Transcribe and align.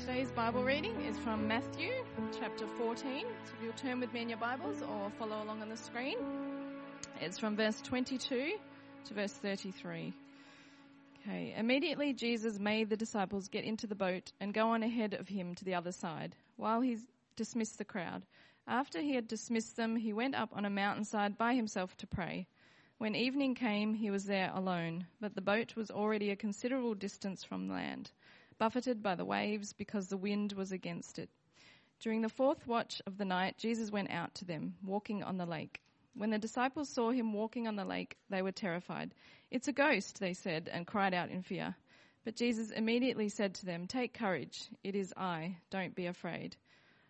Today's 0.00 0.32
Bible 0.32 0.64
reading 0.64 1.00
is 1.02 1.16
from 1.18 1.46
Matthew 1.46 1.92
chapter 2.38 2.66
14. 2.66 2.96
So 2.96 3.52
if 3.56 3.62
you'll 3.62 3.72
turn 3.74 4.00
with 4.00 4.12
me 4.12 4.22
in 4.22 4.28
your 4.28 4.38
Bibles 4.38 4.82
or 4.82 5.10
follow 5.18 5.42
along 5.42 5.62
on 5.62 5.68
the 5.68 5.76
screen, 5.76 6.18
it's 7.20 7.38
from 7.38 7.56
verse 7.56 7.80
22 7.80 8.54
to 9.04 9.14
verse 9.14 9.32
33. 9.32 10.12
Okay, 11.20 11.54
immediately 11.56 12.12
Jesus 12.12 12.58
made 12.58 12.90
the 12.90 12.96
disciples 12.96 13.48
get 13.48 13.64
into 13.64 13.86
the 13.86 13.94
boat 13.94 14.32
and 14.40 14.52
go 14.52 14.70
on 14.70 14.82
ahead 14.82 15.14
of 15.14 15.28
him 15.28 15.54
to 15.54 15.64
the 15.64 15.74
other 15.74 15.92
side 15.92 16.34
while 16.56 16.80
he 16.80 16.98
dismissed 17.36 17.78
the 17.78 17.84
crowd. 17.84 18.26
After 18.66 19.00
he 19.00 19.14
had 19.14 19.28
dismissed 19.28 19.76
them, 19.76 19.96
he 19.96 20.12
went 20.12 20.34
up 20.34 20.50
on 20.52 20.64
a 20.64 20.70
mountainside 20.70 21.38
by 21.38 21.54
himself 21.54 21.96
to 21.98 22.06
pray. 22.06 22.46
When 22.98 23.14
evening 23.14 23.54
came, 23.54 23.94
he 23.94 24.10
was 24.10 24.24
there 24.24 24.50
alone, 24.54 25.06
but 25.20 25.34
the 25.34 25.40
boat 25.40 25.76
was 25.76 25.90
already 25.90 26.30
a 26.30 26.36
considerable 26.36 26.94
distance 26.94 27.44
from 27.44 27.68
land 27.68 28.10
buffeted 28.58 29.02
by 29.02 29.14
the 29.14 29.24
waves 29.24 29.72
because 29.72 30.08
the 30.08 30.16
wind 30.16 30.52
was 30.52 30.72
against 30.72 31.18
it. 31.18 31.30
During 32.00 32.22
the 32.22 32.28
fourth 32.28 32.66
watch 32.66 33.00
of 33.06 33.18
the 33.18 33.24
night, 33.24 33.56
Jesus 33.56 33.90
went 33.90 34.10
out 34.10 34.34
to 34.36 34.44
them, 34.44 34.74
walking 34.84 35.22
on 35.22 35.36
the 35.36 35.46
lake. 35.46 35.80
When 36.14 36.30
the 36.30 36.38
disciples 36.38 36.88
saw 36.88 37.10
him 37.10 37.32
walking 37.32 37.66
on 37.66 37.76
the 37.76 37.84
lake, 37.84 38.16
they 38.30 38.42
were 38.42 38.52
terrified. 38.52 39.14
It's 39.50 39.68
a 39.68 39.72
ghost, 39.72 40.20
they 40.20 40.34
said, 40.34 40.68
and 40.72 40.86
cried 40.86 41.14
out 41.14 41.30
in 41.30 41.42
fear. 41.42 41.76
But 42.24 42.36
Jesus 42.36 42.70
immediately 42.70 43.28
said 43.28 43.54
to 43.54 43.66
them, 43.66 43.86
Take 43.86 44.14
courage, 44.14 44.68
it 44.82 44.94
is 44.94 45.12
I, 45.16 45.58
don't 45.70 45.94
be 45.94 46.06
afraid. 46.06 46.56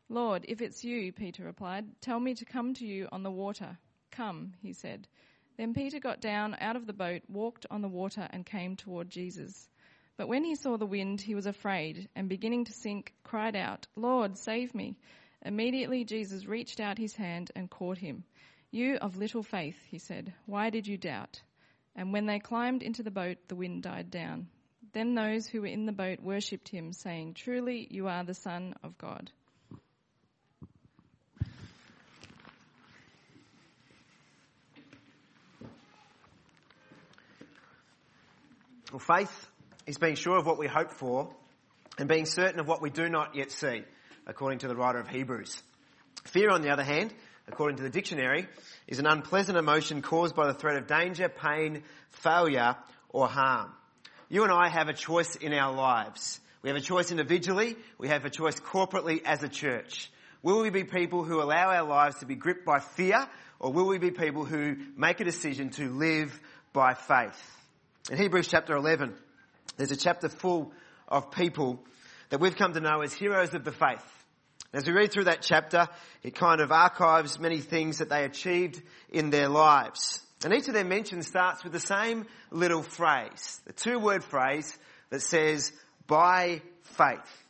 Lord, 0.08 0.44
if 0.48 0.60
it's 0.60 0.84
you, 0.84 1.12
Peter 1.12 1.44
replied, 1.44 1.86
tell 2.00 2.20
me 2.20 2.34
to 2.34 2.44
come 2.44 2.74
to 2.74 2.86
you 2.86 3.08
on 3.10 3.22
the 3.22 3.30
water. 3.30 3.78
Come, 4.10 4.54
he 4.60 4.72
said. 4.72 5.08
Then 5.56 5.72
Peter 5.72 5.98
got 5.98 6.20
down 6.20 6.56
out 6.60 6.76
of 6.76 6.86
the 6.86 6.92
boat, 6.92 7.22
walked 7.28 7.64
on 7.70 7.80
the 7.80 7.88
water, 7.88 8.28
and 8.30 8.44
came 8.44 8.76
toward 8.76 9.08
Jesus. 9.08 9.68
But 10.16 10.28
when 10.28 10.44
he 10.44 10.54
saw 10.54 10.76
the 10.76 10.86
wind, 10.86 11.20
he 11.20 11.34
was 11.34 11.46
afraid, 11.46 12.08
and 12.14 12.28
beginning 12.28 12.66
to 12.66 12.72
sink, 12.72 13.12
cried 13.24 13.56
out, 13.56 13.86
Lord, 13.96 14.38
save 14.38 14.74
me. 14.74 14.96
Immediately 15.42 16.04
Jesus 16.04 16.46
reached 16.46 16.78
out 16.78 16.98
his 16.98 17.16
hand 17.16 17.50
and 17.56 17.68
caught 17.68 17.98
him. 17.98 18.24
You 18.70 18.96
of 18.96 19.16
little 19.16 19.42
faith, 19.42 19.78
he 19.90 19.98
said, 19.98 20.32
why 20.46 20.70
did 20.70 20.86
you 20.86 20.96
doubt? 20.96 21.42
And 21.96 22.12
when 22.12 22.26
they 22.26 22.38
climbed 22.38 22.82
into 22.82 23.02
the 23.02 23.10
boat, 23.10 23.38
the 23.48 23.56
wind 23.56 23.82
died 23.82 24.10
down. 24.10 24.48
Then 24.92 25.14
those 25.14 25.48
who 25.48 25.62
were 25.62 25.66
in 25.66 25.86
the 25.86 25.92
boat 25.92 26.20
worshipped 26.20 26.68
him, 26.68 26.92
saying, 26.92 27.34
Truly, 27.34 27.88
you 27.90 28.06
are 28.06 28.22
the 28.22 28.34
Son 28.34 28.74
of 28.84 28.96
God. 28.96 29.30
Well, 38.92 39.00
faith 39.00 39.48
is 39.86 39.98
being 39.98 40.14
sure 40.14 40.36
of 40.36 40.46
what 40.46 40.58
we 40.58 40.66
hope 40.66 40.92
for 40.92 41.28
and 41.98 42.08
being 42.08 42.26
certain 42.26 42.60
of 42.60 42.66
what 42.66 42.82
we 42.82 42.90
do 42.90 43.08
not 43.08 43.34
yet 43.34 43.52
see, 43.52 43.82
according 44.26 44.60
to 44.60 44.68
the 44.68 44.76
writer 44.76 44.98
of 44.98 45.08
Hebrews. 45.08 45.62
Fear, 46.24 46.50
on 46.50 46.62
the 46.62 46.70
other 46.70 46.82
hand, 46.82 47.12
according 47.48 47.76
to 47.76 47.82
the 47.82 47.90
dictionary, 47.90 48.48
is 48.86 48.98
an 48.98 49.06
unpleasant 49.06 49.58
emotion 49.58 50.02
caused 50.02 50.34
by 50.34 50.46
the 50.46 50.54
threat 50.54 50.76
of 50.76 50.86
danger, 50.86 51.28
pain, 51.28 51.82
failure, 52.10 52.76
or 53.10 53.28
harm. 53.28 53.72
You 54.28 54.42
and 54.42 54.52
I 54.52 54.68
have 54.68 54.88
a 54.88 54.94
choice 54.94 55.36
in 55.36 55.52
our 55.52 55.74
lives. 55.74 56.40
We 56.62 56.70
have 56.70 56.78
a 56.78 56.82
choice 56.82 57.10
individually, 57.10 57.76
we 57.98 58.08
have 58.08 58.24
a 58.24 58.30
choice 58.30 58.58
corporately 58.58 59.22
as 59.24 59.42
a 59.42 59.48
church. 59.48 60.10
Will 60.42 60.62
we 60.62 60.70
be 60.70 60.84
people 60.84 61.22
who 61.22 61.42
allow 61.42 61.70
our 61.70 61.86
lives 61.86 62.16
to 62.20 62.26
be 62.26 62.34
gripped 62.34 62.64
by 62.64 62.78
fear, 62.78 63.28
or 63.60 63.72
will 63.72 63.86
we 63.86 63.98
be 63.98 64.10
people 64.10 64.44
who 64.44 64.76
make 64.96 65.20
a 65.20 65.24
decision 65.24 65.70
to 65.70 65.90
live 65.90 66.38
by 66.72 66.94
faith? 66.94 67.38
In 68.10 68.16
Hebrews 68.18 68.48
chapter 68.48 68.74
11, 68.76 69.14
there's 69.76 69.90
a 69.90 69.96
chapter 69.96 70.28
full 70.28 70.72
of 71.08 71.30
people 71.30 71.82
that 72.30 72.40
we've 72.40 72.56
come 72.56 72.72
to 72.72 72.80
know 72.80 73.00
as 73.02 73.12
heroes 73.12 73.54
of 73.54 73.64
the 73.64 73.72
faith. 73.72 74.04
As 74.72 74.86
we 74.86 74.92
read 74.92 75.12
through 75.12 75.24
that 75.24 75.42
chapter, 75.42 75.88
it 76.22 76.34
kind 76.34 76.60
of 76.60 76.72
archives 76.72 77.38
many 77.38 77.60
things 77.60 77.98
that 77.98 78.08
they 78.08 78.24
achieved 78.24 78.82
in 79.10 79.30
their 79.30 79.48
lives. 79.48 80.20
And 80.44 80.52
each 80.52 80.66
of 80.68 80.74
their 80.74 80.84
mentions 80.84 81.26
starts 81.26 81.62
with 81.62 81.72
the 81.72 81.80
same 81.80 82.26
little 82.50 82.82
phrase, 82.82 83.60
the 83.66 83.72
two 83.72 83.98
word 83.98 84.24
phrase 84.24 84.76
that 85.10 85.22
says, 85.22 85.72
by 86.06 86.60
faith. 86.82 87.44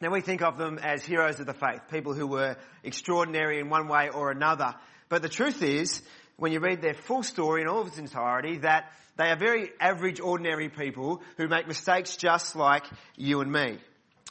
Now 0.00 0.10
we 0.10 0.20
think 0.20 0.42
of 0.42 0.58
them 0.58 0.78
as 0.78 1.04
heroes 1.04 1.40
of 1.40 1.46
the 1.46 1.54
faith, 1.54 1.80
people 1.90 2.12
who 2.12 2.26
were 2.26 2.56
extraordinary 2.82 3.60
in 3.60 3.70
one 3.70 3.88
way 3.88 4.08
or 4.08 4.30
another. 4.30 4.74
But 5.08 5.22
the 5.22 5.28
truth 5.28 5.62
is, 5.62 6.02
when 6.36 6.52
you 6.52 6.60
read 6.60 6.82
their 6.82 6.94
full 6.94 7.22
story 7.22 7.62
in 7.62 7.68
all 7.68 7.80
of 7.80 7.86
its 7.88 7.98
entirety, 7.98 8.58
that 8.58 8.92
they 9.16 9.30
are 9.30 9.36
very 9.36 9.70
average, 9.78 10.20
ordinary 10.20 10.68
people 10.68 11.22
who 11.36 11.48
make 11.48 11.68
mistakes 11.68 12.16
just 12.16 12.56
like 12.56 12.84
you 13.16 13.40
and 13.40 13.52
me. 13.52 13.78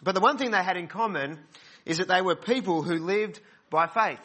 But 0.01 0.15
the 0.15 0.21
one 0.21 0.37
thing 0.37 0.51
they 0.51 0.63
had 0.63 0.77
in 0.77 0.87
common 0.87 1.39
is 1.85 1.99
that 1.99 2.07
they 2.07 2.21
were 2.21 2.35
people 2.35 2.81
who 2.81 2.95
lived 2.95 3.39
by 3.69 3.87
faith. 3.87 4.19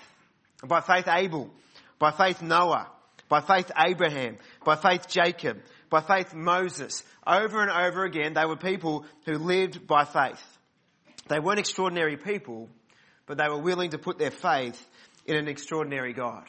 By 0.67 0.81
faith 0.81 1.07
Abel, 1.09 1.51
by 1.99 2.11
faith 2.11 2.41
Noah, 2.41 2.91
by 3.29 3.41
faith 3.41 3.71
Abraham, 3.77 4.39
by 4.65 4.77
faith 4.77 5.07
Jacob, 5.09 5.59
by 5.91 6.01
faith 6.01 6.33
Moses. 6.35 7.03
Over 7.27 7.61
and 7.61 7.71
over 7.71 8.05
again, 8.05 8.33
they 8.33 8.47
were 8.47 8.57
people 8.57 9.05
who 9.27 9.35
lived 9.35 9.87
by 9.87 10.05
faith. 10.05 10.43
They 11.29 11.41
weren't 11.41 11.59
extraordinary 11.59 12.17
people, 12.17 12.71
but 13.27 13.37
they 13.37 13.49
were 13.49 13.59
willing 13.59 13.91
to 13.91 13.99
put 13.99 14.19
their 14.19 14.31
faith 14.31 14.83
in 15.27 15.37
an 15.37 15.49
extraordinary 15.49 16.15
God. 16.15 16.45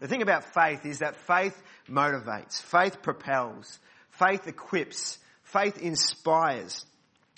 The 0.00 0.08
thing 0.08 0.22
about 0.22 0.52
faith 0.54 0.84
is 0.84 0.98
that 0.98 1.16
faith 1.16 1.60
motivates, 1.88 2.62
faith 2.62 3.02
propels, 3.02 3.78
faith 4.10 4.46
equips, 4.46 5.18
faith 5.44 5.80
inspires, 5.80 6.84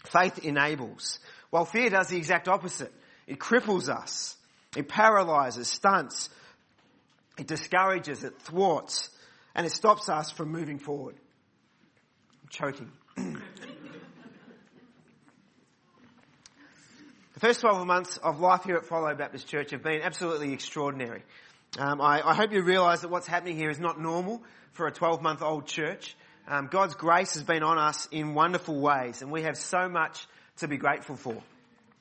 faith 0.04 0.44
enables. 0.44 1.18
While 1.50 1.64
fear 1.64 1.90
does 1.90 2.08
the 2.08 2.16
exact 2.16 2.48
opposite. 2.48 2.92
It 3.26 3.38
cripples 3.38 3.88
us. 3.88 4.36
It 4.76 4.88
paralyzes, 4.88 5.68
stunts. 5.68 6.28
It 7.38 7.46
discourages, 7.46 8.24
it 8.24 8.40
thwarts, 8.42 9.10
and 9.54 9.66
it 9.66 9.72
stops 9.72 10.08
us 10.08 10.30
from 10.30 10.50
moving 10.50 10.78
forward. 10.78 11.16
I'm 12.42 12.48
choking. 12.48 12.92
the 13.16 13.40
first 17.40 17.60
12 17.60 17.86
months 17.86 18.16
of 18.18 18.40
life 18.40 18.64
here 18.64 18.76
at 18.76 18.86
Follow 18.86 19.14
Baptist 19.14 19.46
Church 19.48 19.72
have 19.72 19.82
been 19.82 20.02
absolutely 20.02 20.52
extraordinary. 20.52 21.22
Um, 21.78 22.00
I, 22.00 22.26
I, 22.26 22.34
hope 22.34 22.52
you 22.52 22.62
realise 22.62 23.00
that 23.00 23.10
what's 23.10 23.26
happening 23.26 23.56
here 23.56 23.68
is 23.68 23.78
not 23.78 24.00
normal 24.00 24.42
for 24.72 24.86
a 24.86 24.92
12 24.92 25.20
month 25.20 25.42
old 25.42 25.66
church. 25.66 26.16
Um, 26.48 26.68
God's 26.70 26.94
grace 26.94 27.34
has 27.34 27.42
been 27.42 27.62
on 27.62 27.76
us 27.76 28.08
in 28.10 28.32
wonderful 28.32 28.80
ways, 28.80 29.20
and 29.20 29.30
we 29.30 29.42
have 29.42 29.58
so 29.58 29.86
much 29.86 30.26
to 30.58 30.68
be 30.68 30.78
grateful 30.78 31.16
for. 31.16 31.36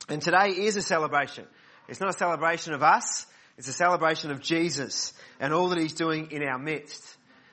And 0.08 0.22
today 0.22 0.48
is 0.48 0.76
a 0.76 0.82
celebration. 0.82 1.44
It's 1.88 2.00
not 2.00 2.08
a 2.08 2.16
celebration 2.16 2.72
of 2.72 2.82
us, 2.82 3.26
it's 3.58 3.68
a 3.68 3.72
celebration 3.72 4.30
of 4.30 4.40
Jesus 4.40 5.12
and 5.40 5.52
all 5.52 5.68
that 5.68 5.78
He's 5.78 5.92
doing 5.92 6.30
in 6.30 6.42
our 6.42 6.58
midst. 6.58 7.04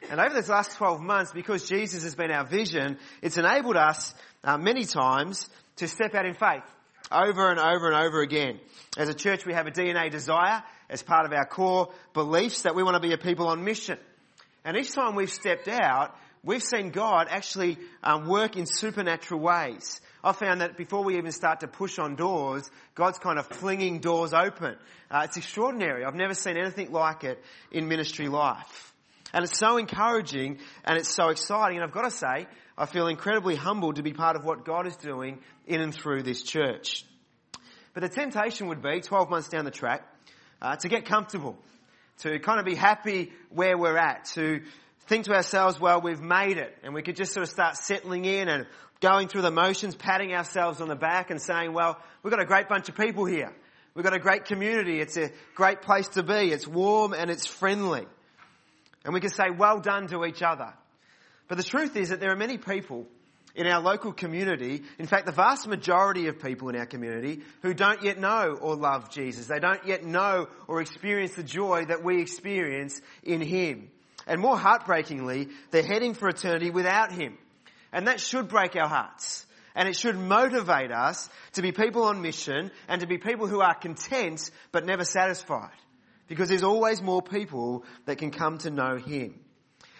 And 0.10 0.22
over 0.22 0.34
these 0.34 0.50
last 0.50 0.78
12 0.78 1.02
months, 1.02 1.34
because 1.34 1.68
Jesus 1.68 2.04
has 2.04 2.16
been 2.16 2.32
our 2.32 2.46
vision, 2.46 3.00
it's 3.22 3.38
enabled 3.38 3.76
us 3.76 4.14
uh, 4.46 4.58
many 4.58 4.86
times 4.86 5.50
to 5.78 5.90
step 5.90 6.16
out 6.16 6.26
in 6.26 6.36
faith 6.36 6.64
over 7.12 7.50
and 7.50 7.60
over 7.60 7.88
and 7.92 7.96
over 7.96 8.22
again. 8.22 8.60
As 8.98 9.10
a 9.10 9.14
church, 9.14 9.46
we 9.46 9.54
have 9.54 9.68
a 9.68 9.72
DNA 9.72 10.10
desire 10.10 10.64
as 10.94 11.02
part 11.02 11.26
of 11.26 11.34
our 11.34 11.46
core 11.46 11.92
beliefs 12.14 12.62
that 12.62 12.76
we 12.76 12.84
want 12.84 12.94
to 12.94 13.02
be 13.02 13.14
a 13.14 13.18
people 13.18 13.48
on 13.48 13.64
mission. 13.64 13.98
And 14.64 14.78
each 14.78 14.94
time 14.94 15.16
we've 15.16 15.32
stepped 15.32 15.68
out, 15.68 16.16
we've 16.44 16.62
seen 16.62 16.92
God 16.92 17.28
actually 17.30 17.80
um, 18.04 18.28
work 18.28 18.56
in 18.56 18.68
supernatural 18.68 19.42
ways. 19.42 20.00
I 20.24 20.34
found 20.34 20.62
that 20.62 20.78
before 20.78 21.04
we 21.04 21.18
even 21.18 21.32
start 21.32 21.62
to 21.62 21.68
push 21.68 21.98
on 21.98 22.16
doors, 22.16 22.70
God's 22.94 23.18
kind 23.18 23.40
of 23.40 23.48
flinging 23.48 24.00
doors 24.00 24.34
open. 24.34 24.78
Uh, 25.10 25.24
it's 25.26 25.36
extraordinary. 25.36 26.06
I've 26.06 26.16
never 26.16 26.36
seen 26.36 26.58
anything 26.58 26.92
like 26.92 27.24
it 27.24 27.44
in 27.72 27.88
ministry 27.88 28.28
life. 28.28 28.94
And 29.34 29.44
it's 29.44 29.58
so 29.58 29.78
encouraging 29.78 30.60
and 30.86 30.98
it's 30.98 31.10
so 31.10 31.30
exciting. 31.30 31.78
And 31.78 31.84
I've 31.84 31.92
got 31.92 32.04
to 32.04 32.12
say, 32.12 32.46
I 32.78 32.86
feel 32.86 33.08
incredibly 33.08 33.56
humbled 33.56 33.96
to 33.96 34.04
be 34.04 34.14
part 34.14 34.36
of 34.36 34.46
what 34.46 34.64
God 34.64 34.86
is 34.86 34.96
doing 34.96 35.40
in 35.66 35.82
and 35.82 35.94
through 35.94 36.22
this 36.22 36.44
church. 36.44 37.04
But 37.96 38.02
the 38.02 38.10
temptation 38.10 38.68
would 38.68 38.82
be, 38.82 39.02
12 39.02 39.30
months 39.30 39.50
down 39.50 39.66
the 39.66 39.72
track, 39.72 40.08
uh, 40.64 40.78
to 40.78 40.88
get 40.88 41.06
comfortable, 41.06 41.58
to 42.20 42.40
kind 42.40 42.60
of 42.60 42.66
be 42.66 42.74
happy 42.74 43.32
where 43.50 43.78
we're 43.78 43.98
at, 43.98 44.26
to 44.34 44.62
think 45.08 45.26
to 45.26 45.34
ourselves, 45.34 45.80
well, 45.80 46.02
we've 46.02 46.22
made 46.22 46.58
it, 46.58 46.76
and 46.84 46.94
we 46.94 47.04
could 47.04 47.18
just 47.18 47.34
sort 47.34 47.44
of 47.44 47.50
start 47.50 47.76
settling 47.76 48.26
in 48.26 48.48
and 48.48 48.66
going 49.02 49.28
through 49.28 49.42
the 49.42 49.52
motions, 49.52 49.96
patting 49.96 50.34
ourselves 50.34 50.80
on 50.80 50.88
the 50.88 50.96
back 50.96 51.30
and 51.30 51.42
saying, 51.42 51.74
well, 51.74 52.00
we've 52.24 52.32
got 52.32 52.40
a 52.40 52.46
great 52.46 52.70
bunch 52.70 52.88
of 52.88 52.96
people 52.96 53.26
here. 53.26 53.52
We've 53.94 54.06
got 54.06 54.16
a 54.16 54.20
great 54.20 54.46
community. 54.46 55.02
It's 55.02 55.18
a 55.18 55.30
great 55.54 55.82
place 55.82 56.08
to 56.10 56.24
be. 56.24 56.52
It's 56.52 56.66
warm 56.66 57.14
and 57.14 57.30
it's 57.30 57.46
friendly. 57.46 58.08
And 59.04 59.14
we 59.14 59.20
can 59.20 59.30
say 59.30 59.50
well 59.56 59.82
done 59.82 60.08
to 60.08 60.26
each 60.26 60.42
other. 60.42 60.74
But 61.50 61.58
the 61.58 61.64
truth 61.64 61.98
is 61.98 62.10
that 62.10 62.22
there 62.22 62.32
are 62.32 62.38
many 62.38 62.58
people 62.58 63.06
in 63.56 63.68
our 63.68 63.82
local 63.82 64.12
community, 64.12 64.82
in 64.98 65.06
fact, 65.06 65.26
the 65.26 65.32
vast 65.32 65.68
majority 65.68 66.28
of 66.28 66.42
people 66.42 66.70
in 66.70 66.76
our 66.76 66.88
community 66.88 67.42
who 67.62 67.74
don't 67.74 68.04
yet 68.04 68.20
know 68.20 68.58
or 68.60 68.76
love 68.76 69.12
Jesus. 69.12 69.48
They 69.48 69.60
don't 69.60 69.86
yet 69.86 70.04
know 70.04 70.48
or 70.68 70.82
experience 70.82 71.34
the 71.34 71.44
joy 71.44 71.86
that 71.86 72.04
we 72.04 72.20
experience 72.20 73.00
in 73.22 73.42
Him. 73.42 73.92
And 74.26 74.42
more 74.42 74.58
heartbreakingly, 74.58 75.50
they're 75.70 75.84
heading 75.84 76.16
for 76.16 76.30
eternity 76.30 76.72
without 76.72 77.12
Him. 77.12 77.38
And 77.92 78.08
that 78.08 78.20
should 78.20 78.48
break 78.48 78.76
our 78.76 78.88
hearts. 78.88 79.46
And 79.76 79.88
it 79.88 79.96
should 79.96 80.18
motivate 80.18 80.92
us 80.92 81.30
to 81.54 81.62
be 81.62 81.72
people 81.72 82.04
on 82.04 82.22
mission 82.22 82.72
and 82.88 83.02
to 83.02 83.08
be 83.08 83.18
people 83.18 83.48
who 83.48 83.62
are 83.62 83.76
content 83.76 84.50
but 84.72 84.86
never 84.86 85.06
satisfied. 85.06 85.72
Because 86.28 86.50
there's 86.50 86.64
always 86.64 87.02
more 87.02 87.22
people 87.22 87.84
that 88.06 88.18
can 88.18 88.32
come 88.32 88.58
to 88.60 88.72
know 88.72 88.98
Him. 88.98 89.40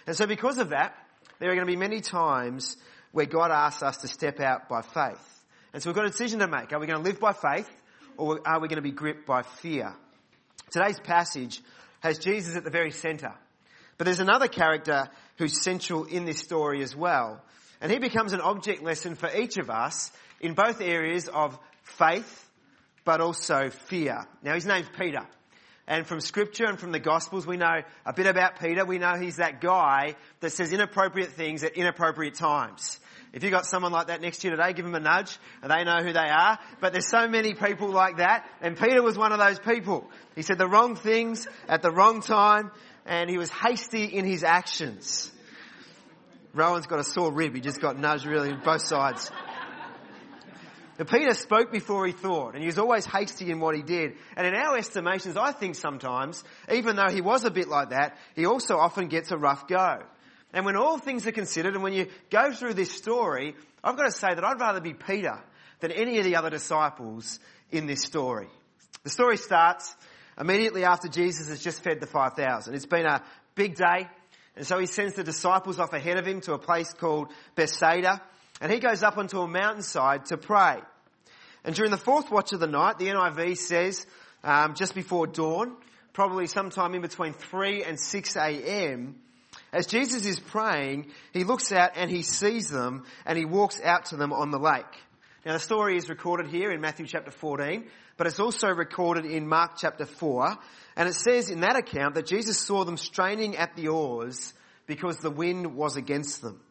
And 0.08 0.16
so 0.16 0.26
because 0.26 0.58
of 0.58 0.70
that, 0.70 0.96
there 1.40 1.52
are 1.52 1.56
going 1.56 1.68
to 1.68 1.72
be 1.72 1.78
many 1.78 2.02
times 2.02 2.78
where 3.14 3.26
God 3.26 3.52
asks 3.52 3.82
us 3.82 3.98
to 3.98 4.08
step 4.10 4.42
out 4.42 4.68
by 4.68 4.82
faith. 4.82 5.44
And 5.72 5.82
so 5.82 5.90
we've 5.90 5.96
got 5.96 6.06
a 6.06 6.10
decision 6.10 6.40
to 6.40 6.48
make. 6.48 6.74
Are 6.74 6.80
we 6.80 6.88
going 6.88 7.02
to 7.02 7.10
live 7.10 7.20
by 7.20 7.32
faith 7.32 7.70
or 8.18 8.42
are 8.46 8.60
we 8.60 8.68
going 8.68 8.78
to 8.78 8.82
be 8.82 8.92
gripped 8.92 9.26
by 9.26 9.44
fear? 9.44 9.96
Today's 10.72 11.00
passage 11.00 11.62
has 12.02 12.18
Jesus 12.18 12.58
at 12.58 12.64
the 12.64 12.70
very 12.70 12.92
center. 12.92 13.34
But 13.98 14.06
there's 14.06 14.20
another 14.20 14.48
character 14.48 15.08
who's 15.38 15.62
central 15.62 16.06
in 16.06 16.26
this 16.26 16.40
story 16.40 16.82
as 16.82 16.96
well. 16.96 17.42
And 17.80 17.92
he 17.92 18.00
becomes 18.00 18.34
an 18.34 18.42
object 18.42 18.84
lesson 18.84 19.16
for 19.16 19.30
each 19.34 19.58
of 19.58 19.70
us 19.70 20.12
in 20.42 20.54
both 20.54 20.82
areas 20.82 21.28
of 21.28 21.58
faith, 21.84 22.50
but 23.06 23.22
also 23.22 23.70
fear. 23.70 24.26
Now 24.42 24.56
his 24.56 24.66
name's 24.66 24.90
Peter. 24.98 25.26
And 25.86 26.08
from 26.08 26.22
scripture 26.22 26.66
and 26.66 26.80
from 26.80 26.92
the 26.94 27.00
gospels, 27.00 27.46
we 27.46 27.58
know 27.58 27.82
a 28.06 28.14
bit 28.14 28.26
about 28.26 28.60
Peter. 28.60 28.86
We 28.86 29.00
know 29.00 29.16
he's 29.20 29.36
that 29.36 29.60
guy 29.60 30.16
that 30.40 30.52
says 30.52 30.72
inappropriate 30.72 31.32
things 31.32 31.64
at 31.64 31.74
inappropriate 31.74 32.36
times. 32.36 33.00
If 33.34 33.44
you've 33.44 33.52
got 33.52 33.66
someone 33.66 33.92
like 33.92 34.08
that 34.08 34.22
next 34.22 34.40
to 34.40 34.48
you 34.48 34.56
today, 34.56 34.74
give 34.74 34.86
them 34.86 34.94
a 34.94 35.00
nudge 35.00 35.38
and 35.64 35.72
they 35.72 35.84
know 35.84 36.04
who 36.04 36.14
they 36.14 36.30
are. 36.30 36.60
But 36.80 36.94
there's 36.94 37.10
so 37.10 37.28
many 37.28 37.56
people 37.56 37.90
like 37.90 38.18
that. 38.18 38.48
And 38.62 38.78
Peter 38.78 39.02
was 39.02 39.18
one 39.18 39.32
of 39.32 39.40
those 39.40 39.60
people. 39.60 40.08
He 40.36 40.44
said 40.44 40.60
the 40.60 40.68
wrong 40.68 40.96
things 40.96 41.48
at 41.68 41.82
the 41.82 41.92
wrong 41.92 42.22
time 42.22 42.72
and 43.08 43.30
he 43.30 43.40
was 43.40 43.50
hasty 43.50 44.06
in 44.06 44.24
his 44.26 44.44
actions. 44.44 45.32
Rowan's 46.54 46.86
got 46.86 47.00
a 47.00 47.04
sore 47.04 47.34
rib. 47.34 47.56
He 47.56 47.62
just 47.62 47.82
got 47.82 47.98
nudged 47.98 48.26
really 48.26 48.52
on 48.52 48.62
both 48.64 48.84
sides. 48.84 49.32
But 50.96 51.10
Peter 51.10 51.34
spoke 51.34 51.72
before 51.72 52.06
he 52.06 52.12
thought, 52.12 52.54
and 52.54 52.62
he 52.62 52.68
was 52.68 52.78
always 52.78 53.04
hasty 53.04 53.50
in 53.50 53.60
what 53.60 53.76
he 53.76 53.82
did. 53.82 54.14
And 54.38 54.46
in 54.46 54.54
our 54.54 54.78
estimations, 54.78 55.36
I 55.36 55.52
think 55.52 55.74
sometimes, 55.74 56.44
even 56.72 56.96
though 56.96 57.10
he 57.12 57.20
was 57.20 57.46
a 57.46 57.52
bit 57.52 57.68
like 57.68 57.90
that, 57.90 58.16
he 58.36 58.46
also 58.46 58.78
often 58.78 59.08
gets 59.08 59.32
a 59.32 59.38
rough 59.38 59.68
go. 59.68 60.04
And 60.54 60.66
when 60.66 60.76
all 60.76 61.00
things 61.00 61.26
are 61.26 61.32
considered, 61.32 61.74
and 61.74 61.84
when 61.84 61.94
you 61.94 62.08
go 62.30 62.54
through 62.54 62.76
this 62.76 62.92
story, 62.92 63.56
I've 63.84 63.98
got 63.98 64.06
to 64.06 64.12
say 64.12 64.34
that 64.34 64.44
I'd 64.44 64.60
rather 64.60 64.80
be 64.80 64.94
Peter 64.94 65.40
than 65.80 65.92
any 65.92 66.20
of 66.20 66.26
the 66.26 66.36
other 66.36 66.52
disciples 66.52 67.40
in 67.72 67.88
this 67.88 68.04
story. 68.04 68.48
The 69.04 69.10
story 69.10 69.38
starts 69.38 69.96
immediately 70.40 70.86
after 70.86 71.08
Jesus 71.08 71.50
has 71.50 71.62
just 71.62 71.84
fed 71.84 72.00
the 72.00 72.08
5,000. 72.08 72.74
It's 72.74 72.86
been 72.86 73.06
a 73.06 73.24
big 73.56 73.76
day, 73.76 74.08
and 74.56 74.66
so 74.66 74.78
he 74.78 74.86
sends 74.86 75.16
the 75.16 75.24
disciples 75.24 75.80
off 75.80 75.94
ahead 75.94 76.18
of 76.18 76.26
him 76.26 76.42
to 76.42 76.54
a 76.54 76.60
place 76.60 76.94
called 76.94 77.30
Bethsaida. 77.56 78.22
And 78.62 78.72
he 78.72 78.80
goes 78.80 79.04
up 79.04 79.18
onto 79.18 79.42
a 79.42 79.48
mountainside 79.48 80.28
to 80.28 80.38
pray. 80.38 80.78
And 81.66 81.76
during 81.76 81.92
the 81.92 81.98
fourth 81.98 82.30
watch 82.30 82.54
of 82.54 82.60
the 82.60 82.68
night, 82.68 83.00
the 83.00 83.08
NIV 83.08 83.58
says, 83.58 84.06
um, 84.44 84.76
just 84.76 84.94
before 84.94 85.28
dawn, 85.28 85.76
probably 86.14 86.46
sometime 86.46 86.94
in 86.94 87.02
between 87.02 87.34
3 87.34 87.84
and 87.84 88.00
6 88.00 88.36
a.m., 88.36 89.16
as 89.74 89.88
Jesus 89.88 90.26
is 90.26 90.40
praying, 90.40 91.08
he 91.34 91.44
looks 91.44 91.72
out 91.72 91.92
and 91.96 92.10
he 92.10 92.22
sees 92.22 92.70
them 92.70 93.06
and 93.26 93.38
he 93.38 93.46
walks 93.46 93.82
out 93.82 94.06
to 94.06 94.16
them 94.16 94.32
on 94.32 94.52
the 94.52 94.60
lake. 94.60 94.86
Now 95.46 95.54
the 95.54 95.60
story 95.60 95.98
is 95.98 96.10
recorded 96.10 96.48
here 96.48 96.72
in 96.72 96.80
Matthew 96.80 97.08
chapter 97.08 97.32
14, 97.32 97.86
but 98.16 98.28
it's 98.28 98.40
also 98.40 98.70
recorded 98.70 99.26
in 99.26 99.48
Mark 99.48 99.72
chapter 99.78 100.06
4. 100.06 100.56
And 100.96 101.10
it 101.10 101.16
says 101.16 101.50
in 101.50 101.62
that 101.62 101.76
account 101.76 102.16
that 102.16 102.28
Jesus 102.28 102.60
saw 102.60 102.86
them 102.86 102.98
straining 102.98 103.58
at 103.58 103.76
the 103.76 103.88
oars 103.88 104.54
because 104.86 105.18
the 105.18 105.32
wind 105.32 105.76
was 105.76 105.98
against 105.98 106.42
them. 106.42 106.62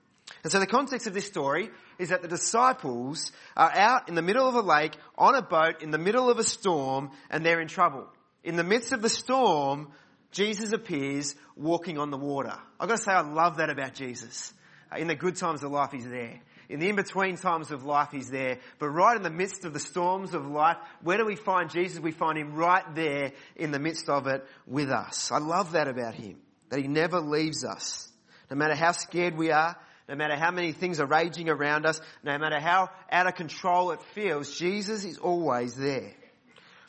And 0.44 0.52
so 0.52 0.60
the 0.60 0.66
context 0.66 1.06
of 1.06 1.14
this 1.14 1.26
story 1.26 1.70
is 1.99 2.10
that 2.10 2.22
the 2.22 2.28
disciples 2.28 3.32
are 3.56 3.70
out 3.70 4.08
in 4.08 4.14
the 4.14 4.22
middle 4.22 4.49
of 4.49 4.54
a 4.54 4.60
lake 4.60 4.96
on 5.19 5.34
a 5.34 5.43
boat 5.43 5.82
in 5.82 5.90
the 5.90 5.99
middle 5.99 6.31
of 6.31 6.38
a 6.38 6.44
storm 6.44 7.10
and 7.31 7.44
they're 7.44 7.60
in 7.60 7.69
trouble. 7.69 8.06
In 8.44 8.56
the 8.56 8.64
midst 8.64 8.93
of 8.93 9.02
the 9.02 9.08
storm, 9.08 9.93
Jesus 10.32 10.73
appears 10.73 11.37
walking 11.56 11.99
on 11.99 12.11
the 12.11 12.17
water. 12.17 12.55
I've 12.81 12.88
got 12.88 12.96
to 12.96 13.02
say 13.02 13.12
I 13.12 13.20
love 13.20 13.58
that 13.58 13.70
about 13.70 13.94
Jesus. 13.94 14.52
Uh, 14.90 14.96
in 14.96 15.06
the 15.06 15.14
good 15.14 15.37
times 15.37 15.62
of 15.62 15.70
life, 15.70 15.93
He's 15.93 16.08
there. 16.08 16.40
In 16.69 16.81
the 16.81 16.88
in-between 16.88 17.37
times 17.37 17.70
of 17.70 17.84
life, 17.84 18.08
He's 18.11 18.31
there. 18.31 18.58
But 18.79 18.88
right 18.88 19.17
in 19.17 19.23
the 19.23 19.31
midst 19.31 19.64
of 19.67 19.75
the 19.75 19.79
storms 19.79 20.32
of 20.32 20.46
life, 20.46 20.79
where 21.02 21.19
do 21.19 21.26
we 21.26 21.37
find 21.37 21.70
Jesus? 21.70 22.00
We 22.00 22.12
find 22.12 22.38
Him 22.38 22.55
right 22.55 22.82
there 22.94 23.32
in 23.56 23.70
the 23.70 23.79
midst 23.79 24.08
of 24.08 24.26
it 24.26 24.44
with 24.67 24.90
us. 24.90 25.31
I 25.31 25.38
love 25.38 25.73
that 25.73 25.87
about 25.87 26.14
Him. 26.14 26.38
That 26.70 26.81
He 26.81 26.88
never 26.88 27.20
leaves 27.20 27.64
us. 27.64 28.11
No 28.50 28.56
matter 28.56 28.75
how 28.75 28.93
scared 28.93 29.37
we 29.37 29.50
are, 29.50 29.76
no 30.08 30.14
matter 30.14 30.37
how 30.37 30.50
many 30.50 30.73
things 30.73 30.99
are 30.99 31.06
raging 31.06 31.49
around 31.49 31.87
us, 31.87 32.00
no 32.23 32.37
matter 32.38 32.58
how 32.58 32.90
out 33.11 33.26
of 33.26 33.35
control 33.35 33.93
it 33.93 34.02
feels, 34.14 34.58
Jesus 34.58 35.05
is 35.05 35.19
always 35.19 35.75
there. 35.75 36.14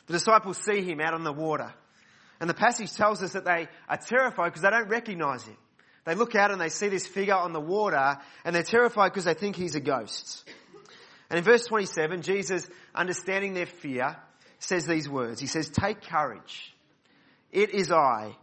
The 0.06 0.14
disciples 0.14 0.58
see 0.58 0.82
him 0.82 1.00
out 1.00 1.14
on 1.14 1.24
the 1.24 1.32
water. 1.32 1.72
And 2.40 2.50
the 2.50 2.54
passage 2.54 2.92
tells 2.92 3.22
us 3.22 3.32
that 3.32 3.44
they 3.44 3.68
are 3.88 3.96
terrified 3.96 4.48
because 4.48 4.62
they 4.62 4.70
don't 4.70 4.88
recognize 4.88 5.44
him. 5.44 5.56
They 6.04 6.14
look 6.14 6.34
out 6.34 6.50
and 6.50 6.60
they 6.60 6.68
see 6.68 6.88
this 6.88 7.06
figure 7.06 7.34
on 7.34 7.52
the 7.52 7.60
water 7.60 8.18
and 8.44 8.54
they're 8.54 8.62
terrified 8.62 9.08
because 9.08 9.24
they 9.24 9.34
think 9.34 9.56
he's 9.56 9.74
a 9.74 9.80
ghost. 9.80 10.48
And 11.30 11.38
in 11.38 11.44
verse 11.44 11.64
27, 11.64 12.22
Jesus, 12.22 12.68
understanding 12.94 13.54
their 13.54 13.66
fear, 13.66 14.16
says 14.58 14.86
these 14.86 15.08
words. 15.08 15.40
He 15.40 15.46
says, 15.46 15.68
take 15.68 16.02
courage. 16.02 16.74
It 17.50 17.70
is 17.70 17.90
I. 17.90 18.36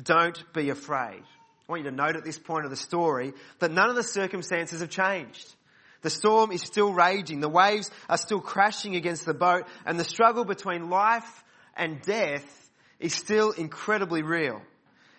Don't 0.00 0.40
be 0.52 0.70
afraid. 0.70 1.22
I 1.22 1.72
want 1.72 1.84
you 1.84 1.90
to 1.90 1.96
note 1.96 2.16
at 2.16 2.24
this 2.24 2.38
point 2.38 2.64
of 2.64 2.70
the 2.70 2.76
story 2.76 3.32
that 3.58 3.70
none 3.70 3.88
of 3.88 3.96
the 3.96 4.02
circumstances 4.02 4.80
have 4.80 4.90
changed. 4.90 5.54
The 6.02 6.10
storm 6.10 6.52
is 6.52 6.62
still 6.62 6.92
raging. 6.92 7.40
The 7.40 7.48
waves 7.48 7.90
are 8.08 8.16
still 8.16 8.40
crashing 8.40 8.94
against 8.94 9.26
the 9.26 9.34
boat 9.34 9.66
and 9.84 9.98
the 9.98 10.04
struggle 10.04 10.44
between 10.44 10.90
life 10.90 11.44
and 11.76 12.00
death 12.02 12.67
is 12.98 13.14
still 13.14 13.52
incredibly 13.52 14.22
real. 14.22 14.60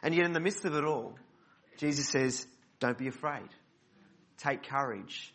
And 0.01 0.13
yet 0.13 0.25
in 0.25 0.33
the 0.33 0.39
midst 0.39 0.65
of 0.65 0.75
it 0.75 0.83
all, 0.83 1.15
Jesus 1.77 2.07
says, 2.07 2.45
don't 2.79 2.97
be 2.97 3.07
afraid. 3.07 3.47
Take 4.37 4.63
courage. 4.63 5.33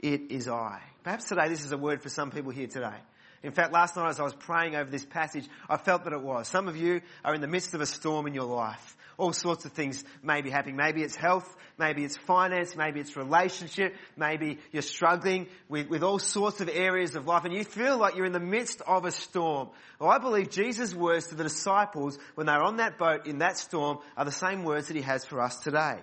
It 0.00 0.30
is 0.30 0.48
I. 0.48 0.80
Perhaps 1.02 1.24
today 1.24 1.48
this 1.48 1.64
is 1.64 1.72
a 1.72 1.78
word 1.78 2.02
for 2.02 2.08
some 2.08 2.30
people 2.30 2.50
here 2.50 2.66
today. 2.66 2.98
In 3.46 3.52
fact, 3.52 3.72
last 3.72 3.96
night 3.96 4.08
as 4.08 4.20
I 4.20 4.24
was 4.24 4.34
praying 4.34 4.74
over 4.74 4.90
this 4.90 5.04
passage, 5.04 5.48
I 5.68 5.76
felt 5.76 6.04
that 6.04 6.12
it 6.12 6.22
was. 6.22 6.48
Some 6.48 6.68
of 6.68 6.76
you 6.76 7.00
are 7.24 7.34
in 7.34 7.40
the 7.40 7.46
midst 7.46 7.74
of 7.74 7.80
a 7.80 7.86
storm 7.86 8.26
in 8.26 8.34
your 8.34 8.44
life 8.44 8.96
all 9.18 9.32
sorts 9.32 9.64
of 9.64 9.72
things 9.72 10.04
may 10.22 10.42
be 10.42 10.50
happening. 10.50 10.76
Maybe 10.76 11.02
it's 11.02 11.16
health, 11.16 11.56
maybe 11.78 12.04
it's 12.04 12.16
finance, 12.16 12.76
maybe 12.76 13.00
it's 13.00 13.16
relationship, 13.16 13.94
maybe 14.16 14.58
you're 14.72 14.82
struggling 14.82 15.48
with, 15.68 15.88
with 15.88 16.02
all 16.02 16.18
sorts 16.18 16.60
of 16.60 16.68
areas 16.68 17.14
of 17.14 17.26
life 17.26 17.44
and 17.44 17.54
you 17.54 17.64
feel 17.64 17.98
like 17.98 18.16
you're 18.16 18.26
in 18.26 18.32
the 18.32 18.40
midst 18.40 18.82
of 18.82 19.04
a 19.04 19.10
storm. 19.10 19.70
Well, 19.98 20.10
I 20.10 20.18
believe 20.18 20.50
Jesus' 20.50 20.94
words 20.94 21.28
to 21.28 21.34
the 21.34 21.44
disciples 21.44 22.18
when 22.34 22.46
they're 22.46 22.62
on 22.62 22.76
that 22.76 22.98
boat 22.98 23.26
in 23.26 23.38
that 23.38 23.58
storm 23.58 23.98
are 24.16 24.24
the 24.24 24.32
same 24.32 24.64
words 24.64 24.88
that 24.88 24.96
he 24.96 25.02
has 25.02 25.24
for 25.24 25.40
us 25.40 25.56
today. 25.60 25.98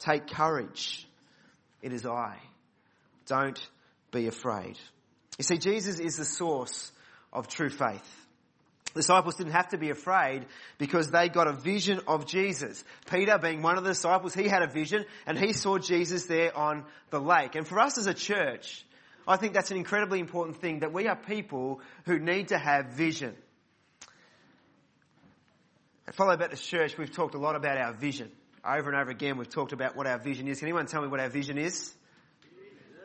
Take 0.00 0.28
courage. 0.28 1.06
It 1.82 1.92
is 1.92 2.06
I. 2.06 2.38
Don't 3.26 3.60
be 4.10 4.26
afraid. 4.26 4.78
You 5.38 5.44
see, 5.44 5.58
Jesus 5.58 6.00
is 6.00 6.16
the 6.16 6.24
source 6.24 6.92
of 7.32 7.48
true 7.48 7.70
faith. 7.70 8.26
The 8.94 9.00
disciples 9.00 9.36
didn't 9.36 9.52
have 9.52 9.68
to 9.68 9.78
be 9.78 9.90
afraid 9.90 10.46
because 10.78 11.10
they 11.10 11.28
got 11.28 11.46
a 11.46 11.52
vision 11.52 12.00
of 12.08 12.26
Jesus. 12.26 12.82
Peter, 13.10 13.38
being 13.38 13.62
one 13.62 13.78
of 13.78 13.84
the 13.84 13.90
disciples, 13.90 14.34
he 14.34 14.48
had 14.48 14.62
a 14.62 14.66
vision 14.66 15.04
and 15.26 15.38
he 15.38 15.52
saw 15.52 15.78
Jesus 15.78 16.24
there 16.24 16.56
on 16.56 16.84
the 17.10 17.20
lake. 17.20 17.54
And 17.54 17.66
for 17.66 17.78
us 17.78 17.98
as 17.98 18.06
a 18.06 18.14
church, 18.14 18.84
I 19.26 19.36
think 19.36 19.52
that's 19.52 19.70
an 19.70 19.76
incredibly 19.76 20.20
important 20.20 20.56
thing 20.56 20.80
that 20.80 20.92
we 20.92 21.06
are 21.06 21.14
people 21.14 21.80
who 22.06 22.18
need 22.18 22.48
to 22.48 22.58
have 22.58 22.86
vision. 22.86 23.36
At 26.06 26.14
Follow 26.14 26.36
Baptist 26.36 26.66
Church, 26.66 26.96
we've 26.96 27.12
talked 27.12 27.34
a 27.34 27.38
lot 27.38 27.54
about 27.54 27.76
our 27.76 27.92
vision. 27.92 28.32
Over 28.64 28.90
and 28.90 28.98
over 28.98 29.10
again, 29.10 29.36
we've 29.36 29.48
talked 29.48 29.72
about 29.72 29.94
what 29.94 30.06
our 30.06 30.18
vision 30.18 30.48
is. 30.48 30.58
Can 30.58 30.68
anyone 30.68 30.86
tell 30.86 31.02
me 31.02 31.08
what 31.08 31.20
our 31.20 31.28
vision 31.28 31.58
is? 31.58 31.94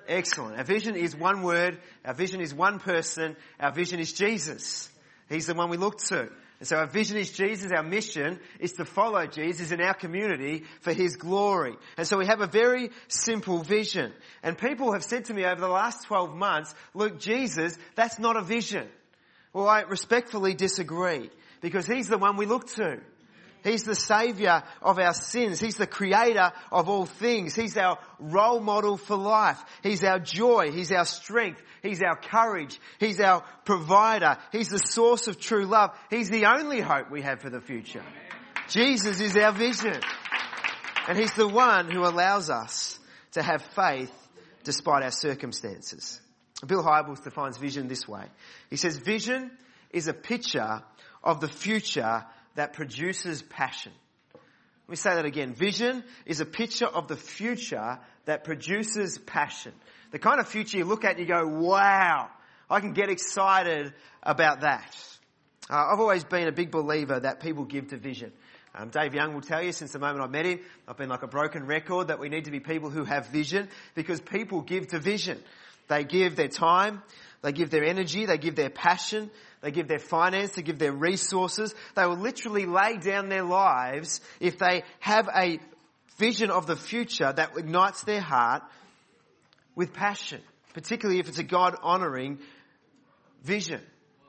Excellent. 0.08 0.58
Our 0.58 0.64
vision 0.64 0.96
is 0.96 1.16
one 1.16 1.44
word. 1.44 1.80
Our 2.06 2.14
vision 2.14 2.42
is 2.42 2.54
one 2.54 2.80
person. 2.80 3.36
Our 3.60 3.72
vision 3.72 4.00
is 4.00 4.14
Jesus. 4.14 4.90
He's 5.30 5.48
the 5.48 5.54
one 5.54 5.70
we 5.70 5.78
look 5.78 6.00
to. 6.06 6.30
And 6.60 6.68
so 6.68 6.78
our 6.78 6.88
vision 6.88 7.18
is 7.18 7.32
Jesus. 7.32 7.72
Our 7.72 7.84
mission 7.84 8.40
is 8.60 8.74
to 8.74 8.86
follow 8.86 9.26
Jesus 9.26 9.72
in 9.72 9.82
our 9.82 9.94
community 9.94 10.64
for 10.82 10.94
His 10.94 11.18
glory. 11.18 11.76
And 11.98 12.08
so 12.08 12.18
we 12.18 12.26
have 12.26 12.42
a 12.42 12.48
very 12.48 12.90
simple 13.08 13.60
vision. 13.60 14.14
And 14.42 14.58
people 14.58 14.94
have 14.94 15.04
said 15.04 15.26
to 15.26 15.34
me 15.34 15.46
over 15.46 15.60
the 15.60 15.68
last 15.68 16.06
12 16.06 16.36
months, 16.36 16.74
look, 16.94 17.20
Jesus, 17.20 17.78
that's 17.96 18.18
not 18.18 18.38
a 18.38 18.42
vision. 18.42 18.88
Well, 19.52 19.68
I 19.68 19.82
respectfully 19.82 20.54
disagree 20.54 21.30
because 21.62 21.86
He's 21.86 22.08
the 22.08 22.18
one 22.18 22.38
we 22.38 22.46
look 22.46 22.68
to. 22.76 23.02
He's 23.64 23.84
the 23.84 23.96
savior 23.96 24.64
of 24.82 25.00
our 25.00 25.14
sins. 25.14 25.60
He's 25.60 25.76
the 25.76 25.88
creator 25.88 26.52
of 26.72 26.90
all 26.90 27.06
things. 27.06 27.56
He's 27.56 27.78
our 27.78 27.98
role 28.20 28.60
model 28.60 28.98
for 28.98 29.16
life. 29.16 29.64
He's 29.82 30.04
our 30.04 30.20
joy. 30.20 30.72
He's 30.72 30.92
our 30.92 31.06
strength. 31.06 31.62
He's 31.82 32.02
our 32.02 32.16
courage. 32.16 32.80
He's 33.00 33.20
our 33.20 33.44
provider. 33.66 34.38
He's 34.52 34.70
the 34.70 34.80
source 34.80 35.28
of 35.28 35.40
true 35.40 35.66
love. 35.66 35.92
He's 36.10 36.30
the 36.30 36.46
only 36.46 36.82
hope 36.82 37.10
we 37.10 37.22
have 37.22 37.42
for 37.42 37.50
the 37.50 37.62
future. 37.62 38.04
Jesus 38.68 39.20
is 39.20 39.36
our 39.38 39.52
vision. 39.52 40.00
And 41.08 41.18
He's 41.18 41.34
the 41.34 41.48
one 41.48 41.92
who 41.92 42.02
allows 42.02 42.50
us 42.50 43.00
to 43.34 43.42
have 43.42 43.62
faith 43.76 44.12
despite 44.64 45.04
our 45.04 45.12
circumstances. 45.12 46.22
Bill 46.66 46.84
Hybels 46.84 47.24
defines 47.24 47.58
vision 47.58 47.88
this 47.88 48.08
way. 48.08 48.26
He 48.70 48.78
says, 48.78 48.98
vision 48.98 49.52
is 49.92 50.08
a 50.08 50.14
picture 50.14 50.82
of 51.24 51.42
the 51.42 51.50
future 51.50 52.26
that 52.56 52.74
produces 52.74 53.42
passion. 53.42 53.92
Let 54.34 54.90
me 54.90 54.96
say 54.96 55.16
that 55.16 55.26
again. 55.26 55.54
Vision 55.54 56.04
is 56.26 56.42
a 56.42 56.46
picture 56.46 56.86
of 56.86 57.08
the 57.08 57.16
future 57.16 58.00
that 58.26 58.44
produces 58.44 59.18
passion. 59.18 59.74
The 60.12 60.20
kind 60.20 60.40
of 60.40 60.48
future 60.48 60.78
you 60.78 60.86
look 60.86 61.06
at 61.06 61.18
and 61.18 61.20
you 61.20 61.26
go, 61.26 61.48
wow, 61.48 62.30
I 62.70 62.80
can 62.80 62.94
get 62.94 63.10
excited 63.10 63.94
about 64.22 64.62
that. 64.62 64.96
Uh, 65.70 65.88
I've 65.92 66.00
always 66.00 66.24
been 66.24 66.48
a 66.48 66.52
big 66.52 66.72
believer 66.72 67.20
that 67.20 67.40
people 67.40 67.64
give 67.64 67.90
to 67.90 67.98
vision. 67.98 68.34
Um, 68.76 68.90
Dave 68.90 69.14
Young 69.14 69.34
will 69.34 69.42
tell 69.42 69.62
you 69.62 69.72
since 69.72 69.92
the 69.92 70.00
moment 70.00 70.24
I 70.24 70.28
met 70.28 70.46
him, 70.46 70.60
I've 70.88 70.98
been 70.98 71.10
like 71.10 71.24
a 71.24 71.28
broken 71.28 71.66
record 71.66 72.08
that 72.08 72.20
we 72.20 72.28
need 72.28 72.46
to 72.46 72.52
be 72.52 72.60
people 72.60 72.90
who 72.90 73.04
have 73.04 73.28
vision 73.28 73.70
because 73.94 74.20
people 74.20 74.62
give 74.62 74.88
to 74.90 75.00
vision. 75.00 75.40
They 75.88 76.04
give 76.04 76.36
their 76.36 76.48
time, 76.48 77.04
they 77.42 77.52
give 77.52 77.70
their 77.70 77.84
energy, 77.84 78.26
they 78.26 78.38
give 78.38 78.56
their 78.56 78.70
passion, 78.70 79.30
they 79.64 79.72
give 79.72 79.88
their 79.88 79.98
finance, 79.98 80.52
they 80.52 80.62
give 80.62 80.78
their 80.78 80.92
resources. 80.92 81.74
They 81.96 82.06
will 82.06 82.18
literally 82.18 82.66
lay 82.66 82.98
down 82.98 83.30
their 83.30 83.44
lives 83.44 84.20
if 84.42 84.60
they 84.60 84.84
have 85.00 85.30
a 85.34 85.58
vision 86.18 86.52
of 86.52 86.68
the 86.68 86.76
future 86.76 87.32
that 87.32 87.58
ignites 87.58 88.04
their 88.04 88.20
heart 88.20 88.62
with 89.74 89.94
passion, 89.94 90.42
particularly 90.74 91.22
if 91.22 91.30
it's 91.30 91.40
a 91.40 91.44
God 91.44 91.78
honoring 91.82 92.40
vision. 93.44 93.82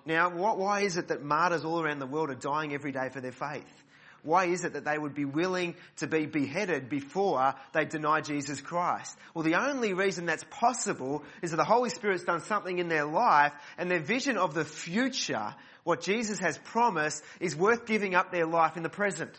Now, 0.07 0.31
why 0.31 0.83
is 0.83 0.97
it 0.99 1.09
that 1.09 1.23
martyrs 1.23 1.65
all 1.65 1.83
around 1.83 1.99
the 1.99 2.07
world 2.07 2.31
are 2.31 2.37
dying 2.37 2.73
every 2.73 2.93
day 2.93 3.09
for 3.13 3.21
their 3.21 3.33
faith? 3.33 3.84
Why 4.25 4.47
is 4.47 4.65
it 4.65 4.73
that 4.73 4.87
they 4.87 4.99
would 4.99 5.15
be 5.15 5.27
willing 5.27 5.77
to 5.97 6.07
be 6.07 6.25
beheaded 6.25 6.89
before 6.89 7.55
they 7.73 7.85
deny 7.85 8.23
Jesus 8.23 8.61
Christ? 8.61 9.17
Well, 9.35 9.45
the 9.45 9.57
only 9.57 9.93
reason 9.93 10.25
that's 10.25 10.45
possible 10.51 11.23
is 11.43 11.51
that 11.51 11.59
the 11.59 11.65
Holy 11.65 11.91
Spirit's 11.91 12.25
done 12.25 12.41
something 12.41 12.79
in 12.79 12.89
their 12.89 13.05
life 13.05 13.53
and 13.77 13.91
their 13.91 14.01
vision 14.01 14.39
of 14.39 14.55
the 14.55 14.65
future, 14.65 15.55
what 15.85 16.01
Jesus 16.01 16.39
has 16.39 16.57
promised, 16.57 17.23
is 17.39 17.55
worth 17.55 17.85
giving 17.85 18.15
up 18.15 18.33
their 18.33 18.47
life 18.47 18.79
in 18.79 18.83
the 18.83 18.89
present. 18.89 19.37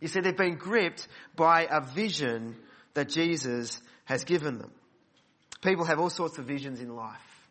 You 0.00 0.08
see, 0.08 0.20
they've 0.20 0.36
been 0.36 0.56
gripped 0.56 1.06
by 1.36 1.68
a 1.70 1.80
vision 1.80 2.56
that 2.94 3.08
Jesus 3.08 3.80
has 4.06 4.24
given 4.24 4.58
them. 4.58 4.72
People 5.62 5.84
have 5.84 6.00
all 6.00 6.10
sorts 6.10 6.36
of 6.38 6.46
visions 6.46 6.80
in 6.80 6.94
life. 6.94 7.48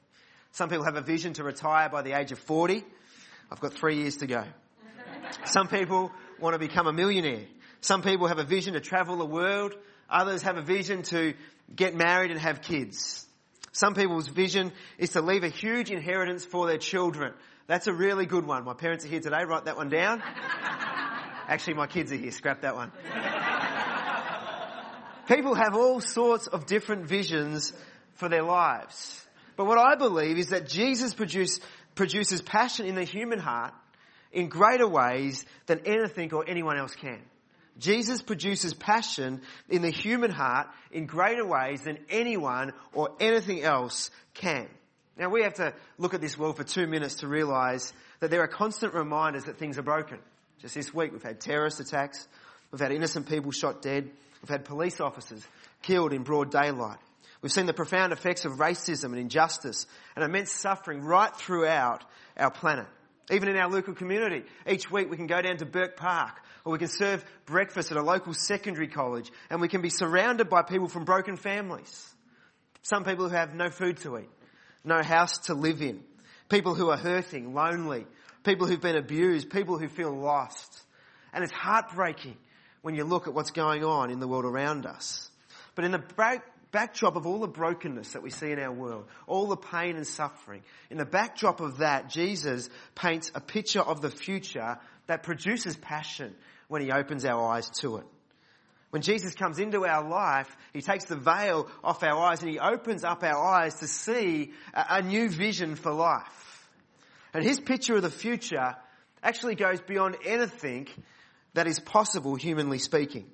Some 0.51 0.70
people 0.70 0.86
have 0.86 0.98
a 0.98 1.01
vision 1.01 1.34
to 1.34 1.44
retire 1.44 1.88
by 1.88 2.01
the 2.01 2.17
age 2.17 2.34
of 2.34 2.39
40. 2.39 2.84
I've 3.50 3.60
got 3.62 3.74
three 3.74 3.98
years 3.98 4.17
to 4.17 4.27
go. 4.27 4.44
Some 5.46 5.67
people 5.67 6.12
want 6.39 6.54
to 6.54 6.60
become 6.60 6.88
a 6.88 6.94
millionaire. 6.94 7.46
Some 7.82 8.01
people 8.01 8.27
have 8.27 8.39
a 8.39 8.44
vision 8.44 8.74
to 8.74 8.80
travel 8.80 9.18
the 9.18 9.25
world. 9.25 9.75
Others 10.10 10.44
have 10.44 10.58
a 10.58 10.62
vision 10.62 11.04
to 11.04 11.34
get 11.75 11.96
married 11.96 12.32
and 12.32 12.39
have 12.39 12.62
kids. 12.62 13.25
Some 13.72 13.94
people's 13.94 14.27
vision 14.27 14.72
is 14.98 15.12
to 15.12 15.22
leave 15.22 15.44
a 15.44 15.50
huge 15.50 15.92
inheritance 15.92 16.46
for 16.46 16.68
their 16.68 16.77
children. 16.77 17.34
That's 17.68 17.88
a 17.88 17.94
really 17.94 18.25
good 18.25 18.46
one. 18.46 18.63
My 18.63 18.74
parents 18.74 19.06
are 19.06 19.08
here 19.08 19.20
today. 19.20 19.44
Write 19.46 19.65
that 19.65 19.75
one 19.75 19.89
down. 19.89 20.22
Actually, 21.48 21.75
my 21.75 21.88
kids 21.88 22.12
are 22.12 22.15
here. 22.15 22.32
Scrap 22.32 22.62
that 22.62 22.75
one. 22.75 22.92
People 25.27 25.56
have 25.56 25.75
all 25.75 26.00
sorts 26.00 26.48
of 26.48 26.68
different 26.68 27.08
visions 27.08 27.74
for 28.13 28.30
their 28.30 28.44
lives. 28.44 29.25
But 29.56 29.65
what 29.65 29.77
I 29.77 29.96
believe 29.96 30.38
is 30.38 30.50
that 30.50 30.68
Jesus 30.68 31.13
produce, 31.13 31.60
produces 31.96 32.42
passion 32.42 32.86
in 32.86 32.96
the 32.96 33.04
human 33.04 33.39
heart 33.39 33.74
in 34.36 34.50
greater 34.50 34.88
ways 34.88 35.46
than 35.65 35.80
anything 35.86 36.32
or 36.34 36.48
anyone 36.48 36.77
else 36.77 36.94
can. 36.94 37.22
Jesus 37.80 38.22
produces 38.22 38.74
passion 38.74 39.42
in 39.70 39.82
the 39.82 39.89
human 39.89 40.30
heart 40.30 40.68
in 40.92 41.08
greater 41.08 41.46
ways 41.46 41.82
than 41.82 41.98
anyone 42.10 42.74
or 42.94 43.10
anything 43.20 43.63
else 43.63 44.12
can. 44.34 44.68
Now 45.18 45.30
we 45.30 45.44
have 45.44 45.56
to 45.56 45.74
look 45.98 46.13
at 46.13 46.22
this 46.22 46.38
world 46.38 46.58
for 46.58 46.63
two 46.65 46.86
minutes 46.86 47.15
to 47.15 47.27
realize 47.27 47.94
that 48.20 48.30
there 48.30 48.42
are 48.42 48.48
constant 48.48 48.94
reminders 48.94 49.46
that 49.46 49.58
things 49.58 49.77
are 49.77 49.84
broken. 49.84 50.20
Just 50.62 50.75
this 50.75 50.94
week 50.94 51.13
we've 51.13 51.24
had 51.24 51.39
terrorist 51.39 51.80
attacks, 51.80 52.27
we've 52.72 52.82
had 52.82 52.92
innocent 52.92 53.30
people 53.30 53.51
shot 53.51 53.82
dead, 53.82 54.10
we've 54.42 54.50
had 54.50 54.65
police 54.65 55.00
officers 55.00 55.46
killed 55.82 56.12
in 56.12 56.24
broad 56.24 56.51
daylight. 56.51 56.98
We've 57.42 57.51
seen 57.51 57.68
the 57.68 57.74
profound 57.74 58.12
effects 58.12 58.44
of 58.44 58.54
racism 58.54 59.06
and 59.06 59.18
injustice 59.18 59.86
and 60.15 60.25
immense 60.25 60.51
suffering 60.51 61.01
right 61.01 61.34
throughout 61.34 62.04
our 62.38 62.51
planet. 62.51 62.88
Even 63.32 63.50
in 63.50 63.58
our 63.58 63.70
local 63.70 63.94
community, 63.94 64.44
each 64.70 64.91
week 64.91 65.10
we 65.10 65.17
can 65.17 65.27
go 65.27 65.41
down 65.41 65.58
to 65.58 65.65
Bourke 65.65 65.98
Park 65.98 66.36
or 66.63 66.74
we 66.74 66.79
can 66.79 66.88
serve 66.88 67.25
breakfast 67.46 67.91
at 67.91 67.98
a 67.98 68.01
local 68.01 68.34
secondary 68.34 68.88
college 68.88 69.32
and 69.50 69.62
we 69.62 69.67
can 69.67 69.82
be 69.82 69.89
surrounded 69.89 70.50
by 70.50 70.62
people 70.62 70.88
from 70.88 71.05
broken 71.05 71.36
families. 71.36 72.13
Some 72.84 73.03
people 73.03 73.27
who 73.27 73.36
have 73.36 73.55
no 73.55 73.70
food 73.70 73.98
to 73.98 74.20
eat, 74.20 74.29
no 74.84 75.01
house 75.01 75.39
to 75.48 75.55
live 75.55 75.82
in, 75.82 76.03
people 76.50 76.75
who 76.75 76.89
are 76.89 76.98
hurting, 76.98 77.55
lonely, 77.55 78.05
people 78.44 78.67
who've 78.67 78.79
been 78.79 78.96
abused, 78.96 79.50
people 79.50 79.79
who 79.79 79.88
feel 79.88 80.12
lost. 80.12 80.84
And 81.34 81.44
it's 81.44 81.51
heartbreaking 81.51 82.38
when 82.84 82.94
you 82.94 83.03
look 83.03 83.27
at 83.27 83.34
what's 83.34 83.51
going 83.51 83.84
on 83.84 84.12
in 84.12 84.20
the 84.20 84.27
world 84.27 84.46
around 84.46 84.86
us. 84.86 85.32
But 85.74 85.86
in 85.86 85.91
the 85.91 86.00
backdrop 86.75 87.15
of 87.15 87.25
all 87.25 87.39
the 87.39 87.48
brokenness 87.48 88.12
that 88.12 88.22
we 88.22 88.29
see 88.29 88.51
in 88.51 88.60
our 88.60 88.72
world, 88.72 89.05
all 89.27 89.48
the 89.48 89.55
pain 89.55 89.96
and 89.96 90.05
suffering, 90.05 90.62
in 90.89 90.98
the 90.98 91.05
backdrop 91.05 91.62
of 91.62 91.77
that, 91.77 92.10
Jesus 92.10 92.70
paints 92.96 93.32
a 93.34 93.39
picture 93.39 93.79
of 93.79 94.01
the 94.01 94.10
future 94.10 94.77
that 95.08 95.24
produces 95.24 95.77
passion 95.77 96.36
when 96.67 96.82
he 96.82 96.91
opens 96.91 97.24
our 97.24 97.41
eyes 97.53 97.70
to 97.79 97.96
it. 97.96 98.03
When 98.89 99.01
Jesus 99.01 99.36
comes 99.36 99.58
into 99.58 99.86
our 99.86 100.05
life, 100.05 100.53
he 100.74 100.82
takes 100.82 101.05
the 101.05 101.15
veil 101.15 101.70
off 101.82 102.03
our 102.03 102.17
eyes 102.17 102.41
and 102.41 102.51
he 102.51 102.60
opens 102.60 103.05
up 103.05 103.24
our 103.24 103.41
eyes 103.41 103.75
to 103.75 103.88
see 103.88 104.51
a, 104.74 105.01
new 105.01 105.29
vision 105.29 105.75
for 105.77 105.94
life. 105.94 106.70
And 107.34 107.41
his 107.41 107.58
picture 107.58 107.96
of 107.96 108.01
the 108.01 108.10
future 108.10 108.75
actually 109.24 109.55
goes 109.55 109.79
beyond 109.79 110.17
anything 110.25 110.89
that 111.53 111.67
is 111.67 111.79
possible 111.79 112.36
humanly 112.36 112.79
speaking. 112.79 113.27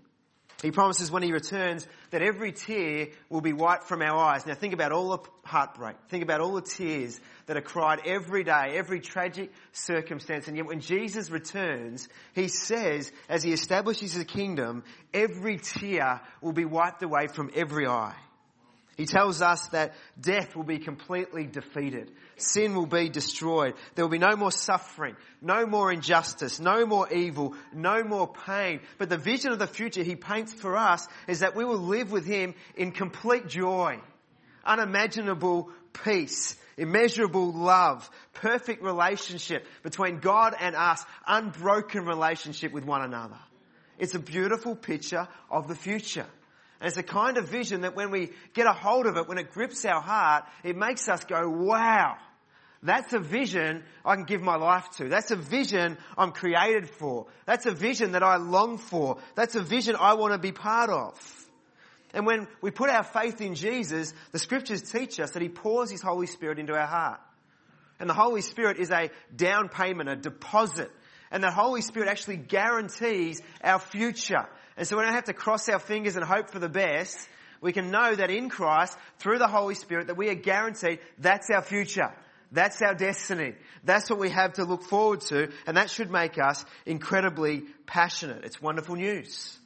He 0.61 0.69
promises 0.69 1.09
when 1.09 1.23
he 1.23 1.31
returns 1.31 1.87
that 2.11 2.21
every 2.21 2.51
tear 2.51 3.07
will 3.29 3.41
be 3.41 3.53
wiped 3.53 3.85
from 3.85 4.01
our 4.03 4.17
eyes. 4.17 4.45
Now 4.45 4.53
think 4.53 4.73
about 4.73 4.91
all 4.91 5.09
the 5.09 5.19
heartbreak. 5.43 5.95
Think 6.09 6.23
about 6.23 6.39
all 6.39 6.53
the 6.53 6.61
tears 6.61 7.19
that 7.47 7.57
are 7.57 7.61
cried 7.61 8.01
every 8.05 8.43
day, 8.43 8.73
every 8.75 8.99
tragic 8.99 9.51
circumstance. 9.71 10.47
And 10.47 10.55
yet 10.55 10.67
when 10.67 10.79
Jesus 10.79 11.31
returns, 11.31 12.07
he 12.35 12.47
says, 12.47 13.11
as 13.27 13.41
he 13.41 13.53
establishes 13.53 14.13
his 14.13 14.25
kingdom, 14.25 14.83
every 15.13 15.57
tear 15.57 16.21
will 16.41 16.53
be 16.53 16.65
wiped 16.65 17.01
away 17.01 17.25
from 17.27 17.49
every 17.55 17.87
eye. 17.87 18.15
He 18.97 19.05
tells 19.05 19.41
us 19.41 19.67
that 19.69 19.93
death 20.19 20.55
will 20.55 20.63
be 20.63 20.77
completely 20.77 21.45
defeated. 21.45 22.11
Sin 22.35 22.75
will 22.75 22.85
be 22.85 23.09
destroyed. 23.09 23.75
There 23.95 24.05
will 24.05 24.11
be 24.11 24.17
no 24.17 24.35
more 24.35 24.51
suffering, 24.51 25.15
no 25.41 25.65
more 25.65 25.91
injustice, 25.91 26.59
no 26.59 26.85
more 26.85 27.11
evil, 27.11 27.55
no 27.73 28.03
more 28.03 28.27
pain. 28.27 28.81
But 28.97 29.09
the 29.09 29.17
vision 29.17 29.51
of 29.53 29.59
the 29.59 29.67
future 29.67 30.03
he 30.03 30.15
paints 30.15 30.53
for 30.53 30.75
us 30.75 31.07
is 31.27 31.39
that 31.39 31.55
we 31.55 31.63
will 31.63 31.79
live 31.79 32.11
with 32.11 32.25
him 32.25 32.53
in 32.75 32.91
complete 32.91 33.47
joy, 33.47 33.99
unimaginable 34.65 35.69
peace, 35.93 36.57
immeasurable 36.77 37.53
love, 37.53 38.09
perfect 38.33 38.83
relationship 38.83 39.65
between 39.83 40.19
God 40.19 40.55
and 40.59 40.75
us, 40.75 41.03
unbroken 41.25 42.05
relationship 42.05 42.71
with 42.71 42.85
one 42.85 43.01
another. 43.01 43.39
It's 43.97 44.15
a 44.15 44.19
beautiful 44.19 44.75
picture 44.75 45.27
of 45.49 45.67
the 45.67 45.75
future. 45.75 46.25
And 46.81 46.87
it's 46.87 46.97
a 46.97 47.03
kind 47.03 47.37
of 47.37 47.47
vision 47.47 47.81
that 47.81 47.95
when 47.95 48.09
we 48.09 48.31
get 48.55 48.65
a 48.65 48.73
hold 48.73 49.05
of 49.05 49.15
it, 49.15 49.27
when 49.27 49.37
it 49.37 49.51
grips 49.51 49.85
our 49.85 50.01
heart, 50.01 50.45
it 50.63 50.75
makes 50.75 51.07
us 51.07 51.23
go, 51.25 51.47
wow, 51.47 52.17
that's 52.81 53.13
a 53.13 53.19
vision 53.19 53.83
I 54.03 54.15
can 54.15 54.23
give 54.23 54.41
my 54.41 54.55
life 54.55 54.89
to. 54.97 55.07
That's 55.07 55.29
a 55.29 55.35
vision 55.35 55.99
I'm 56.17 56.31
created 56.31 56.89
for. 56.89 57.27
That's 57.45 57.67
a 57.67 57.71
vision 57.71 58.13
that 58.13 58.23
I 58.23 58.37
long 58.37 58.79
for. 58.79 59.19
That's 59.35 59.53
a 59.53 59.61
vision 59.61 59.95
I 59.95 60.15
want 60.15 60.33
to 60.33 60.39
be 60.39 60.51
part 60.51 60.89
of. 60.89 61.13
And 62.15 62.25
when 62.25 62.47
we 62.61 62.71
put 62.71 62.89
our 62.89 63.03
faith 63.03 63.41
in 63.41 63.53
Jesus, 63.53 64.11
the 64.31 64.39
scriptures 64.39 64.81
teach 64.81 65.19
us 65.19 65.31
that 65.31 65.41
He 65.43 65.49
pours 65.49 65.91
His 65.91 66.01
Holy 66.01 66.25
Spirit 66.25 66.57
into 66.57 66.73
our 66.73 66.87
heart. 66.87 67.21
And 67.99 68.09
the 68.09 68.15
Holy 68.15 68.41
Spirit 68.41 68.77
is 68.77 68.89
a 68.89 69.11
down 69.35 69.69
payment, 69.69 70.09
a 70.09 70.15
deposit. 70.15 70.91
And 71.29 71.43
the 71.43 71.51
Holy 71.51 71.81
Spirit 71.81 72.09
actually 72.09 72.37
guarantees 72.37 73.39
our 73.63 73.77
future. 73.77 74.47
And 74.77 74.87
so 74.87 74.97
we 74.97 75.03
don't 75.03 75.13
have 75.13 75.25
to 75.25 75.33
cross 75.33 75.67
our 75.69 75.79
fingers 75.79 76.15
and 76.15 76.25
hope 76.25 76.49
for 76.49 76.59
the 76.59 76.69
best. 76.69 77.27
We 77.61 77.73
can 77.73 77.91
know 77.91 78.15
that 78.15 78.31
in 78.31 78.49
Christ, 78.49 78.97
through 79.19 79.37
the 79.37 79.47
Holy 79.47 79.75
Spirit, 79.75 80.07
that 80.07 80.17
we 80.17 80.29
are 80.29 80.35
guaranteed 80.35 80.99
that's 81.19 81.49
our 81.49 81.61
future. 81.61 82.11
That's 82.51 82.81
our 82.81 82.93
destiny. 82.93 83.53
That's 83.83 84.09
what 84.09 84.19
we 84.19 84.29
have 84.29 84.53
to 84.53 84.65
look 84.65 84.83
forward 84.83 85.21
to, 85.21 85.51
and 85.65 85.77
that 85.77 85.89
should 85.89 86.11
make 86.11 86.37
us 86.37 86.65
incredibly 86.85 87.63
passionate. 87.85 88.43
It's 88.43 88.61
wonderful 88.61 88.95
news. 88.95 89.57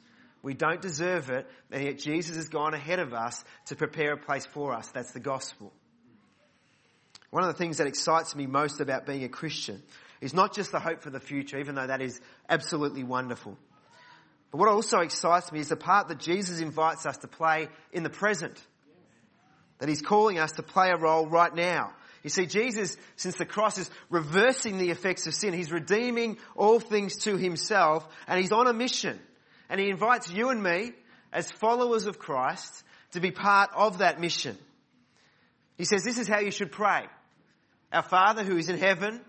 We 0.42 0.54
don't 0.54 0.80
deserve 0.80 1.28
it, 1.30 1.48
and 1.72 1.82
yet 1.82 1.98
Jesus 1.98 2.36
has 2.36 2.48
gone 2.48 2.74
ahead 2.74 3.00
of 3.00 3.12
us 3.12 3.44
to 3.66 3.76
prepare 3.76 4.12
a 4.12 4.16
place 4.16 4.46
for 4.46 4.72
us. 4.72 4.86
That's 4.88 5.10
the 5.12 5.20
gospel. 5.20 5.72
One 7.30 7.42
of 7.42 7.48
the 7.48 7.58
things 7.58 7.78
that 7.78 7.88
excites 7.88 8.36
me 8.36 8.46
most 8.46 8.80
about 8.80 9.06
being 9.06 9.24
a 9.24 9.28
Christian 9.28 9.82
is 10.20 10.32
not 10.32 10.54
just 10.54 10.70
the 10.70 10.78
hope 10.78 11.02
for 11.02 11.10
the 11.10 11.18
future, 11.18 11.58
even 11.58 11.74
though 11.74 11.88
that 11.88 12.00
is 12.00 12.20
absolutely 12.48 13.02
wonderful. 13.02 13.58
What 14.56 14.68
also 14.68 15.00
excites 15.00 15.52
me 15.52 15.60
is 15.60 15.68
the 15.68 15.76
part 15.76 16.08
that 16.08 16.18
Jesus 16.18 16.60
invites 16.60 17.06
us 17.06 17.18
to 17.18 17.28
play 17.28 17.68
in 17.92 18.02
the 18.02 18.10
present. 18.10 18.60
That 19.78 19.88
he's 19.88 20.02
calling 20.02 20.38
us 20.38 20.52
to 20.52 20.62
play 20.62 20.90
a 20.90 20.96
role 20.96 21.26
right 21.26 21.54
now. 21.54 21.92
You 22.22 22.30
see, 22.30 22.46
Jesus, 22.46 22.96
since 23.16 23.36
the 23.36 23.44
cross, 23.44 23.78
is 23.78 23.90
reversing 24.10 24.78
the 24.78 24.90
effects 24.90 25.26
of 25.26 25.34
sin. 25.34 25.52
He's 25.52 25.70
redeeming 25.70 26.38
all 26.56 26.80
things 26.80 27.18
to 27.18 27.36
himself, 27.36 28.08
and 28.26 28.40
he's 28.40 28.52
on 28.52 28.66
a 28.66 28.72
mission. 28.72 29.20
And 29.68 29.80
he 29.80 29.90
invites 29.90 30.30
you 30.30 30.48
and 30.48 30.62
me, 30.62 30.92
as 31.32 31.50
followers 31.52 32.06
of 32.06 32.18
Christ, 32.18 32.82
to 33.12 33.20
be 33.20 33.30
part 33.30 33.70
of 33.76 33.98
that 33.98 34.20
mission. 34.20 34.56
He 35.76 35.84
says, 35.84 36.02
this 36.02 36.18
is 36.18 36.26
how 36.26 36.40
you 36.40 36.50
should 36.50 36.72
pray. 36.72 37.06
Our 37.92 38.02
Father 38.02 38.42
who 38.42 38.56
is 38.56 38.68
in 38.68 38.78
heaven, 38.78 39.20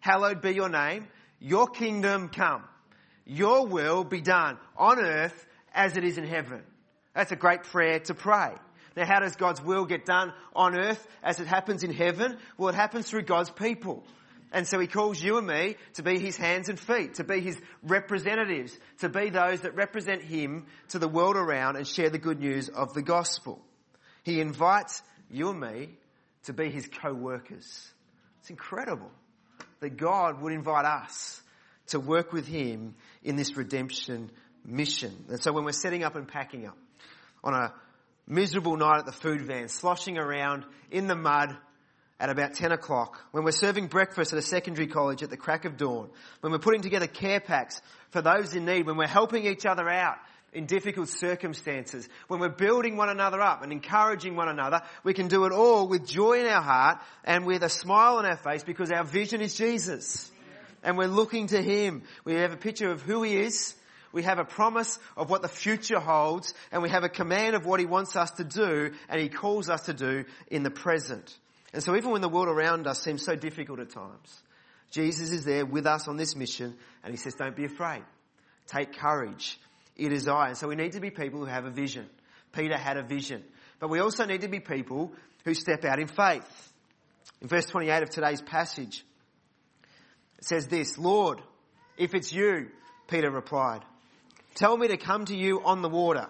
hallowed 0.00 0.40
be 0.40 0.52
your 0.52 0.68
name. 0.68 1.08
Your 1.40 1.66
kingdom 1.66 2.28
come. 2.28 2.62
Your 3.26 3.66
will 3.66 4.04
be 4.04 4.20
done 4.20 4.58
on 4.76 5.00
earth 5.00 5.46
as 5.74 5.96
it 5.96 6.04
is 6.04 6.16
in 6.16 6.24
heaven. 6.24 6.62
That's 7.14 7.32
a 7.32 7.36
great 7.36 7.64
prayer 7.64 7.98
to 8.00 8.14
pray. 8.14 8.52
Now, 8.96 9.04
how 9.04 9.20
does 9.20 9.36
God's 9.36 9.62
will 9.62 9.84
get 9.84 10.06
done 10.06 10.32
on 10.54 10.74
earth 10.74 11.06
as 11.22 11.38
it 11.38 11.46
happens 11.46 11.82
in 11.82 11.92
heaven? 11.92 12.38
Well, 12.56 12.70
it 12.70 12.74
happens 12.74 13.08
through 13.08 13.22
God's 13.22 13.50
people. 13.50 14.04
And 14.52 14.66
so 14.66 14.78
he 14.78 14.86
calls 14.86 15.20
you 15.22 15.38
and 15.38 15.46
me 15.46 15.76
to 15.94 16.02
be 16.02 16.18
his 16.18 16.36
hands 16.36 16.68
and 16.68 16.78
feet, 16.78 17.14
to 17.14 17.24
be 17.24 17.40
his 17.40 17.60
representatives, 17.82 18.78
to 19.00 19.08
be 19.08 19.28
those 19.28 19.62
that 19.62 19.74
represent 19.74 20.22
him 20.22 20.66
to 20.88 20.98
the 20.98 21.08
world 21.08 21.36
around 21.36 21.76
and 21.76 21.86
share 21.86 22.10
the 22.10 22.18
good 22.18 22.40
news 22.40 22.68
of 22.68 22.94
the 22.94 23.02
gospel. 23.02 23.60
He 24.22 24.40
invites 24.40 25.02
you 25.30 25.50
and 25.50 25.60
me 25.60 25.90
to 26.44 26.52
be 26.52 26.70
his 26.70 26.86
co-workers. 26.86 27.90
It's 28.40 28.50
incredible 28.50 29.10
that 29.80 29.96
God 29.96 30.40
would 30.40 30.52
invite 30.52 30.84
us 30.84 31.42
to 31.88 32.00
work 32.00 32.32
with 32.32 32.46
him 32.46 32.94
in 33.22 33.36
this 33.36 33.56
redemption 33.56 34.30
mission. 34.64 35.26
And 35.28 35.42
so 35.42 35.52
when 35.52 35.64
we're 35.64 35.72
setting 35.72 36.04
up 36.04 36.16
and 36.16 36.26
packing 36.26 36.66
up 36.66 36.76
on 37.44 37.54
a 37.54 37.72
miserable 38.26 38.76
night 38.76 38.98
at 38.98 39.06
the 39.06 39.12
food 39.12 39.42
van, 39.42 39.68
sloshing 39.68 40.18
around 40.18 40.64
in 40.90 41.06
the 41.06 41.14
mud 41.14 41.56
at 42.18 42.30
about 42.30 42.54
10 42.54 42.72
o'clock, 42.72 43.20
when 43.30 43.44
we're 43.44 43.52
serving 43.52 43.86
breakfast 43.86 44.32
at 44.32 44.38
a 44.38 44.42
secondary 44.42 44.86
college 44.86 45.22
at 45.22 45.30
the 45.30 45.36
crack 45.36 45.64
of 45.64 45.76
dawn, 45.76 46.10
when 46.40 46.52
we're 46.52 46.58
putting 46.58 46.82
together 46.82 47.06
care 47.06 47.40
packs 47.40 47.80
for 48.10 48.22
those 48.22 48.54
in 48.54 48.64
need, 48.64 48.86
when 48.86 48.96
we're 48.96 49.06
helping 49.06 49.46
each 49.46 49.66
other 49.66 49.88
out 49.88 50.16
in 50.52 50.66
difficult 50.66 51.08
circumstances, 51.08 52.08
when 52.28 52.40
we're 52.40 52.48
building 52.48 52.96
one 52.96 53.10
another 53.10 53.40
up 53.40 53.62
and 53.62 53.72
encouraging 53.72 54.34
one 54.34 54.48
another, 54.48 54.80
we 55.04 55.12
can 55.12 55.28
do 55.28 55.44
it 55.44 55.52
all 55.52 55.86
with 55.86 56.06
joy 56.06 56.40
in 56.40 56.46
our 56.46 56.62
heart 56.62 56.98
and 57.24 57.44
with 57.46 57.62
a 57.62 57.68
smile 57.68 58.16
on 58.16 58.26
our 58.26 58.38
face 58.38 58.64
because 58.64 58.90
our 58.90 59.04
vision 59.04 59.40
is 59.42 59.54
Jesus. 59.54 60.30
And 60.86 60.96
we're 60.96 61.06
looking 61.06 61.48
to 61.48 61.62
Him. 61.62 62.04
We 62.24 62.36
have 62.36 62.52
a 62.52 62.56
picture 62.56 62.90
of 62.90 63.02
who 63.02 63.22
He 63.22 63.36
is 63.36 63.74
we 64.16 64.22
have 64.22 64.38
a 64.38 64.46
promise 64.46 64.98
of 65.14 65.28
what 65.28 65.42
the 65.42 65.48
future 65.48 66.00
holds 66.00 66.54
and 66.72 66.82
we 66.82 66.88
have 66.88 67.04
a 67.04 67.08
command 67.10 67.54
of 67.54 67.66
what 67.66 67.80
he 67.80 67.84
wants 67.84 68.16
us 68.16 68.30
to 68.32 68.44
do 68.44 68.92
and 69.10 69.20
he 69.20 69.28
calls 69.28 69.68
us 69.68 69.82
to 69.82 69.92
do 69.92 70.24
in 70.50 70.62
the 70.62 70.70
present. 70.70 71.36
And 71.74 71.82
so 71.82 71.94
even 71.94 72.12
when 72.12 72.22
the 72.22 72.28
world 72.30 72.48
around 72.48 72.86
us 72.86 73.02
seems 73.02 73.22
so 73.22 73.36
difficult 73.36 73.78
at 73.78 73.90
times, 73.90 74.42
Jesus 74.90 75.32
is 75.32 75.44
there 75.44 75.66
with 75.66 75.84
us 75.84 76.08
on 76.08 76.16
this 76.16 76.34
mission 76.34 76.74
and 77.04 77.12
he 77.12 77.18
says, 77.18 77.34
don't 77.34 77.54
be 77.54 77.66
afraid. 77.66 78.04
Take 78.68 78.96
courage. 78.96 79.60
It 79.98 80.12
is 80.12 80.26
I. 80.26 80.48
And 80.48 80.56
so 80.56 80.68
we 80.68 80.76
need 80.76 80.92
to 80.92 81.00
be 81.00 81.10
people 81.10 81.40
who 81.40 81.46
have 81.46 81.66
a 81.66 81.70
vision. 81.70 82.06
Peter 82.52 82.78
had 82.78 82.96
a 82.96 83.02
vision. 83.02 83.44
But 83.80 83.90
we 83.90 83.98
also 83.98 84.24
need 84.24 84.40
to 84.40 84.48
be 84.48 84.60
people 84.60 85.12
who 85.44 85.52
step 85.52 85.84
out 85.84 85.98
in 85.98 86.08
faith. 86.08 86.72
In 87.42 87.48
verse 87.48 87.66
28 87.66 88.04
of 88.04 88.08
today's 88.08 88.40
passage, 88.40 89.04
says 90.40 90.66
this, 90.66 90.98
Lord, 90.98 91.40
if 91.96 92.14
it's 92.14 92.32
you, 92.32 92.68
Peter 93.08 93.30
replied, 93.30 93.82
Tell 94.54 94.76
me 94.76 94.88
to 94.88 94.96
come 94.96 95.24
to 95.26 95.36
you 95.36 95.62
on 95.64 95.82
the 95.82 95.88
water. 95.88 96.26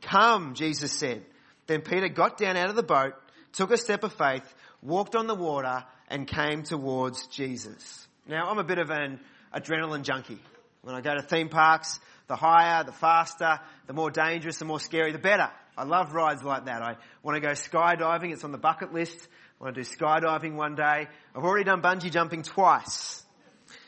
Come, 0.00 0.54
Jesus 0.54 0.92
said. 0.92 1.24
Then 1.66 1.80
Peter 1.82 2.08
got 2.08 2.36
down 2.36 2.56
out 2.56 2.70
of 2.70 2.76
the 2.76 2.82
boat, 2.82 3.14
took 3.52 3.70
a 3.70 3.76
step 3.76 4.04
of 4.04 4.12
faith, 4.12 4.42
walked 4.82 5.14
on 5.14 5.26
the 5.26 5.34
water, 5.34 5.84
and 6.08 6.26
came 6.26 6.62
towards 6.62 7.26
Jesus. 7.28 8.06
Now, 8.26 8.50
I'm 8.50 8.58
a 8.58 8.64
bit 8.64 8.78
of 8.78 8.90
an 8.90 9.20
adrenaline 9.54 10.02
junkie. 10.02 10.40
When 10.82 10.94
I 10.94 11.00
go 11.00 11.14
to 11.14 11.22
theme 11.22 11.48
parks, 11.48 11.98
the 12.26 12.36
higher, 12.36 12.84
the 12.84 12.92
faster, 12.92 13.60
the 13.86 13.92
more 13.92 14.10
dangerous, 14.10 14.58
the 14.58 14.64
more 14.64 14.80
scary, 14.80 15.12
the 15.12 15.18
better. 15.18 15.50
I 15.76 15.84
love 15.84 16.14
rides 16.14 16.42
like 16.42 16.66
that. 16.66 16.82
I 16.82 16.96
want 17.22 17.36
to 17.36 17.40
go 17.40 17.52
skydiving. 17.52 18.32
It's 18.32 18.44
on 18.44 18.52
the 18.52 18.58
bucket 18.58 18.92
list. 18.92 19.28
I 19.60 19.64
want 19.64 19.76
to 19.76 19.82
do 19.82 19.88
skydiving 19.88 20.54
one 20.54 20.74
day. 20.74 21.08
I've 21.34 21.44
already 21.44 21.64
done 21.64 21.80
bungee 21.80 22.10
jumping 22.10 22.42
twice. 22.42 23.22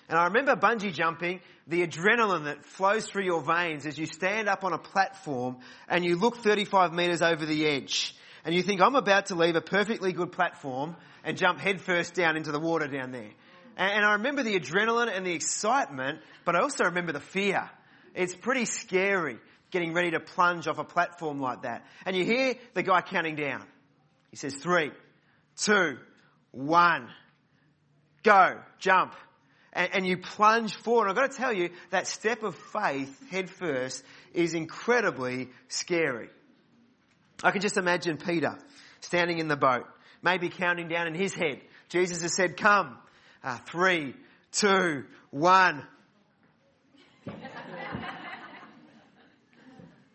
And 0.08 0.18
I 0.18 0.24
remember 0.24 0.54
bungee 0.54 0.92
jumping, 0.92 1.40
the 1.66 1.86
adrenaline 1.86 2.44
that 2.44 2.64
flows 2.64 3.06
through 3.06 3.24
your 3.24 3.42
veins 3.42 3.86
as 3.86 3.98
you 3.98 4.06
stand 4.06 4.48
up 4.48 4.62
on 4.62 4.72
a 4.72 4.78
platform 4.78 5.58
and 5.88 6.04
you 6.04 6.16
look 6.16 6.38
35 6.38 6.92
metres 6.92 7.22
over 7.22 7.44
the 7.44 7.66
edge. 7.66 8.14
And 8.44 8.54
you 8.54 8.62
think, 8.62 8.80
I'm 8.80 8.94
about 8.94 9.26
to 9.26 9.34
leave 9.34 9.56
a 9.56 9.60
perfectly 9.60 10.12
good 10.12 10.30
platform 10.30 10.94
and 11.24 11.36
jump 11.36 11.58
headfirst 11.58 12.14
down 12.14 12.36
into 12.36 12.52
the 12.52 12.60
water 12.60 12.86
down 12.86 13.10
there. 13.10 13.32
And, 13.76 14.04
I 14.04 14.12
remember 14.12 14.42
the 14.42 14.58
adrenaline 14.58 15.14
and 15.14 15.26
the 15.26 15.32
excitement, 15.32 16.20
but 16.44 16.56
I 16.56 16.60
also 16.60 16.84
remember 16.84 17.12
the 17.12 17.20
fear. 17.20 17.68
It's 18.14 18.34
pretty 18.34 18.64
scary 18.64 19.38
getting 19.70 19.92
ready 19.92 20.12
to 20.12 20.20
plunge 20.20 20.68
off 20.68 20.78
a 20.78 20.84
platform 20.84 21.40
like 21.40 21.62
that. 21.62 21.84
And 22.06 22.16
you 22.16 22.24
hear 22.24 22.54
the 22.72 22.82
guy 22.82 23.02
counting 23.02 23.34
down. 23.34 23.64
He 24.30 24.36
says, 24.36 24.54
three, 24.54 24.92
two, 25.56 25.98
one, 26.52 27.08
go, 28.22 28.60
jump 28.78 29.14
and, 29.76 29.94
and 29.94 30.06
you 30.06 30.16
plunge 30.16 30.74
forward. 30.74 31.08
And 31.08 31.10
I've 31.10 31.16
got 31.16 31.30
to 31.32 31.36
tell 31.36 31.52
you, 31.52 31.70
that 31.90 32.08
step 32.08 32.42
of 32.42 32.56
faith, 32.72 33.30
head 33.30 33.48
first, 33.50 34.02
is 34.32 34.54
incredibly 34.54 35.50
scary. 35.68 36.30
I 37.44 37.50
can 37.50 37.60
just 37.60 37.76
imagine 37.76 38.16
Peter 38.16 38.58
standing 39.00 39.38
in 39.38 39.48
the 39.48 39.56
boat, 39.56 39.84
maybe 40.22 40.48
counting 40.48 40.88
down 40.88 41.06
in 41.06 41.14
his 41.14 41.34
head. 41.34 41.60
Jesus 41.90 42.22
has 42.22 42.34
said, 42.34 42.56
come, 42.56 42.96
uh, 43.44 43.58
three, 43.66 44.14
two, 44.52 45.04
one. 45.30 45.84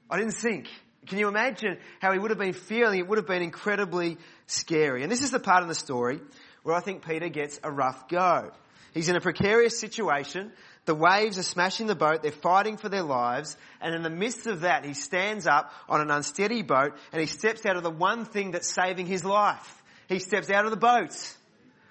I 0.10 0.17
didn't 0.17 0.34
sink. 0.34 0.67
Can 1.12 1.19
you 1.19 1.28
imagine 1.28 1.78
how 2.00 2.13
he 2.13 2.19
would 2.19 2.32
have 2.32 2.39
been 2.39 2.54
feeling? 2.54 2.97
It 2.97 3.06
would 3.06 3.17
have 3.17 3.28
been 3.28 3.41
incredibly 3.41 4.17
scary. 4.47 5.04
And 5.04 5.12
this 5.12 5.21
is 5.21 5.30
the 5.30 5.41
part 5.41 5.62
of 5.62 5.67
the 5.67 5.76
story 5.76 6.21
where 6.63 6.74
I 6.74 6.80
think 6.80 7.06
Peter 7.06 7.28
gets 7.28 7.60
a 7.65 7.69
rough 7.69 8.08
go. 8.08 8.50
He's 8.93 9.10
in 9.10 9.17
a 9.17 9.19
precarious 9.19 9.78
situation. 9.78 10.54
The 10.86 10.95
waves 10.95 11.38
are 11.38 11.43
smashing 11.43 11.88
the 11.88 11.95
boat. 11.95 12.24
They're 12.24 12.32
fighting 12.32 12.78
for 12.78 12.88
their 12.88 13.04
lives. 13.04 13.58
And 13.82 13.93
in 13.93 14.04
the 14.04 14.10
midst 14.10 14.47
of 14.47 14.62
that, 14.62 14.86
he 14.86 14.93
stands 14.93 15.47
up 15.47 15.74
on 15.89 16.00
an 16.00 16.10
unsteady 16.12 16.62
boat 16.62 16.93
and 17.12 17.19
he 17.19 17.28
steps 17.28 17.65
out 17.65 17.76
of 17.76 17.84
the 17.84 17.91
one 17.91 18.24
thing 18.24 18.52
that's 18.52 18.74
saving 18.74 19.06
his 19.06 19.26
life. 19.26 19.84
He 20.08 20.19
steps 20.19 20.50
out 20.50 20.63
of 20.63 20.71
the 20.71 20.78
boat. 20.78 21.10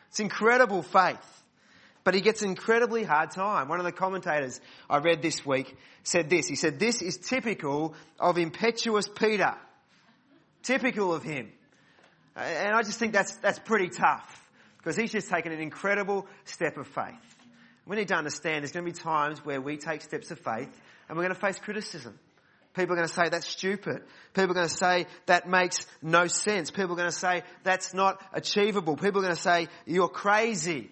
It's 0.09 0.21
incredible 0.21 0.81
faith. 0.81 1.40
But 2.03 2.15
he 2.15 2.21
gets 2.21 2.43
an 2.43 2.49
incredibly 2.49 3.05
hard 3.05 3.31
time. 3.31 3.69
One 3.69 3.79
of 3.79 3.85
the 3.85 3.93
commentators 3.93 4.61
I 4.89 4.99
read 4.99 5.21
this 5.21 5.45
week 5.45 5.77
said 6.03 6.31
this. 6.31 6.49
He 6.49 6.57
said, 6.57 6.79
this 6.79 7.03
is 7.03 7.19
typical 7.19 7.95
of 8.19 8.39
impetuous 8.39 9.07
Peter. 9.07 9.55
Typical 10.63 11.15
of 11.15 11.23
him. 11.23 11.53
And 12.37 12.75
I 12.75 12.83
just 12.83 12.99
think 12.99 13.13
that's, 13.13 13.37
that's 13.37 13.59
pretty 13.59 13.91
tough. 13.91 14.37
Because 14.79 14.97
he's 14.97 15.13
just 15.13 15.29
taken 15.29 15.53
an 15.53 15.61
incredible 15.61 16.27
step 16.45 16.79
of 16.79 16.87
faith. 16.87 17.37
We 17.87 17.97
need 17.97 18.09
to 18.09 18.15
understand 18.15 18.63
there's 18.63 18.73
going 18.73 18.87
to 18.87 18.93
be 18.93 18.99
times 18.99 19.45
where 19.45 19.61
we 19.61 19.77
take 19.77 20.01
steps 20.01 20.31
of 20.31 20.39
faith 20.39 20.71
and 21.09 21.19
we're 21.19 21.25
going 21.25 21.35
to 21.35 21.41
face 21.41 21.59
criticism. 21.59 22.19
People 22.73 22.93
are 22.93 22.97
going 22.97 23.09
to 23.09 23.15
say 23.15 23.29
that's 23.29 23.49
stupid. 23.49 24.03
People 24.33 24.53
are 24.53 24.55
going 24.55 24.69
to 24.69 24.75
say 24.75 25.07
that 25.27 25.49
makes 25.49 25.87
no 26.01 26.29
sense. 26.29 26.71
People 26.71 26.93
are 26.93 26.97
going 26.97 27.11
to 27.11 27.17
say 27.17 27.43
that's 27.65 27.93
not 27.93 28.23
achievable. 28.33 28.97
People 28.97 29.19
are 29.21 29.25
going 29.25 29.35
to 29.35 29.41
say 29.41 29.69
you're 29.87 30.09
crazy. 30.09 30.91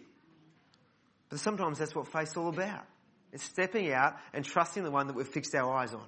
But 1.28 1.40
sometimes 1.40 1.78
that's 1.78 1.94
what 1.94 2.08
faith's 2.08 2.36
all 2.36 2.48
about. 2.48 2.84
It's 3.32 3.44
stepping 3.44 3.92
out 3.92 4.16
and 4.32 4.44
trusting 4.44 4.82
the 4.82 4.90
one 4.90 5.06
that 5.08 5.16
we've 5.16 5.28
fixed 5.28 5.54
our 5.54 5.74
eyes 5.74 5.92
on. 5.92 6.04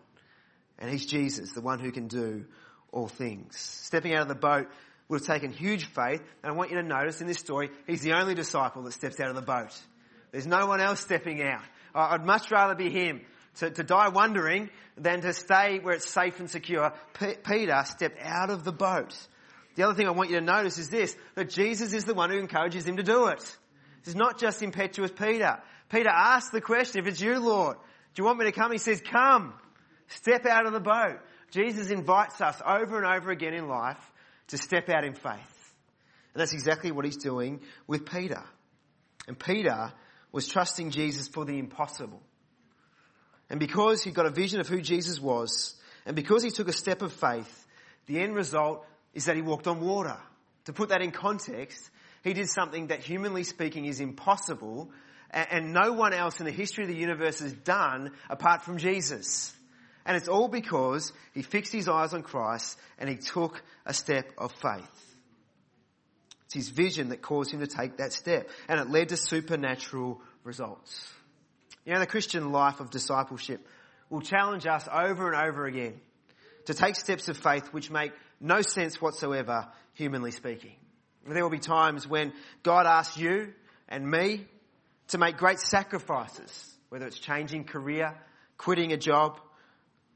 And 0.79 0.91
he's 0.91 1.05
Jesus, 1.05 1.53
the 1.53 1.61
one 1.61 1.79
who 1.79 1.93
can 1.93 2.09
do 2.09 2.47
all 2.93 3.09
things. 3.09 3.57
Stepping 3.59 4.15
out 4.15 4.23
of 4.23 4.29
the 4.29 4.35
boat 4.35 4.69
would 5.09 5.21
have 5.21 5.27
taken 5.27 5.53
huge 5.53 5.85
faith. 5.85 6.23
And 6.43 6.53
I 6.53 6.57
want 6.57 6.71
you 6.71 6.77
to 6.77 6.83
notice 6.83 7.21
in 7.21 7.27
this 7.27 7.39
story, 7.39 7.71
he's 7.87 8.03
the 8.03 8.15
only 8.15 8.35
disciple 8.35 8.83
that 8.85 8.93
steps 8.93 9.21
out 9.21 9.29
of 9.29 9.35
the 9.35 9.43
boat. 9.43 9.79
There's 10.33 10.47
no 10.47 10.67
one 10.67 10.81
else 10.81 11.01
stepping 11.01 11.43
out. 11.43 11.63
I'd 11.95 12.25
much 12.25 12.51
rather 12.51 12.75
be 12.75 12.89
him 12.89 13.21
to, 13.57 13.71
to 13.71 13.83
die 13.83 14.09
wondering 14.09 14.71
than 14.97 15.21
to 15.23 15.33
stay 15.33 15.81
where 15.81 15.95
it's 15.95 16.09
safe 16.09 16.39
and 16.39 16.49
secure. 16.49 16.93
P- 17.19 17.35
Peter 17.45 17.83
stepped 17.85 18.21
out 18.23 18.51
of 18.51 18.65
the 18.65 18.73
boat. 18.73 19.15
The 19.75 19.83
other 19.83 19.95
thing 19.95 20.07
I 20.07 20.13
want 20.13 20.31
you 20.31 20.39
to 20.39 20.45
notice 20.45 20.79
is 20.79 20.89
this, 20.89 21.17
that 21.35 21.51
Jesus 21.51 21.93
is 21.93 22.05
the 22.05 22.15
one 22.15 22.31
who 22.31 22.39
encourages 22.39 22.85
him 22.85 22.97
to 22.97 23.03
do 23.03 23.27
it. 23.27 23.57
It's 24.05 24.15
not 24.15 24.39
just 24.39 24.63
impetuous 24.63 25.11
Peter. 25.11 25.61
Peter 25.91 26.09
asks 26.09 26.51
the 26.51 26.61
question, 26.61 27.01
if 27.01 27.07
it's 27.07 27.21
you, 27.21 27.39
Lord, 27.39 27.77
do 28.15 28.23
you 28.23 28.25
want 28.25 28.39
me 28.39 28.47
to 28.47 28.53
come? 28.53 28.73
He 28.73 28.79
says, 28.79 29.01
come. 29.01 29.55
Step 30.09 30.47
out 30.47 30.67
of 30.67 30.73
the 30.73 30.81
boat. 30.81 31.19
Jesus 31.51 31.91
invites 31.91 32.41
us 32.41 32.61
over 32.65 33.03
and 33.03 33.07
over 33.07 33.31
again 33.31 33.55
in 33.55 33.69
life 33.69 34.13
to 34.49 34.59
step 34.59 34.89
out 34.89 35.05
in 35.05 35.15
faith. 35.15 35.75
And 36.35 36.41
that's 36.41 36.53
exactly 36.53 36.91
what 36.93 37.05
he's 37.05 37.17
doing 37.17 37.61
with 37.87 38.07
Peter. 38.07 38.43
And 39.27 39.39
Peter 39.39 39.93
was 40.33 40.49
trusting 40.49 40.91
Jesus 40.91 41.29
for 41.29 41.45
the 41.45 41.59
impossible. 41.59 42.21
And 43.49 43.59
because 43.59 44.03
he 44.03 44.13
got 44.13 44.27
a 44.27 44.31
vision 44.31 44.61
of 44.61 44.69
who 44.69 44.81
Jesus 44.81 45.21
was, 45.21 45.75
and 46.07 46.15
because 46.15 46.43
he 46.43 46.51
took 46.51 46.69
a 46.69 46.73
step 46.73 47.03
of 47.03 47.13
faith, 47.13 47.67
the 48.07 48.21
end 48.21 48.35
result 48.35 48.87
is 49.13 49.27
that 49.27 49.37
he 49.37 49.43
walked 49.43 49.67
on 49.67 49.81
water. 49.81 50.17
To 50.67 50.73
put 50.73 50.91
that 50.91 51.03
in 51.03 51.11
context, 51.11 51.91
he 52.23 52.33
did 52.33 52.49
something 52.49 52.89
that 52.89 53.01
humanly 53.01 53.45
speaking 53.45 53.87
is 53.87 54.01
impossible 54.01 54.91
and 55.31 55.73
no 55.73 55.93
one 55.93 56.13
else 56.13 56.41
in 56.41 56.47
the 56.47 56.53
history 56.53 56.85
of 56.85 56.91
the 56.91 56.97
universe 56.97 57.41
has 57.41 57.53
done 57.53 58.11
apart 58.29 58.63
from 58.63 58.79
Jesus. 58.79 59.55
And 60.05 60.17
it's 60.17 60.29
all 60.29 60.49
because 60.49 61.13
he 61.35 61.43
fixed 61.43 61.73
his 61.73 61.89
eyes 61.89 62.15
on 62.15 62.23
Christ 62.23 62.79
and 62.99 63.09
he 63.09 63.17
took 63.17 63.63
a 63.87 63.95
step 63.95 64.33
of 64.39 64.53
faith. 64.53 65.17
It's 66.47 66.55
his 66.55 66.69
vision 66.71 67.11
that 67.11 67.23
caused 67.23 67.53
him 67.53 67.61
to 67.61 67.67
take 67.67 67.99
that 67.99 68.13
step 68.13 68.49
and 68.69 68.81
it 68.81 68.91
led 68.91 69.11
to 69.11 69.17
supernatural 69.17 70.21
results. 70.43 71.09
You 71.87 71.95
know, 71.95 72.01
the 72.01 72.07
Christian 72.07 72.51
life 72.51 72.81
of 72.81 72.91
discipleship 72.91 73.67
will 74.11 74.21
challenge 74.21 74.67
us 74.67 74.89
over 74.93 75.33
and 75.33 75.49
over 75.49 75.67
again 75.67 76.01
to 76.67 76.75
take 76.75 76.97
steps 76.97 77.29
of 77.29 77.37
faith 77.37 77.69
which 77.69 77.91
make 77.91 78.13
no 78.41 78.63
sense 78.63 79.01
whatsoever, 79.01 79.69
humanly 79.95 80.33
speaking. 80.33 80.75
There 81.27 81.43
will 81.43 81.51
be 81.51 81.59
times 81.59 82.07
when 82.07 82.33
God 82.63 82.87
asks 82.87 83.17
you 83.17 83.53
and 83.89 84.09
me 84.09 84.47
to 85.09 85.19
make 85.19 85.37
great 85.37 85.59
sacrifices, 85.59 86.75
whether 86.89 87.07
it's 87.07 87.19
changing 87.19 87.65
career, 87.65 88.17
quitting 88.57 88.93
a 88.93 88.97
job, 88.97 89.39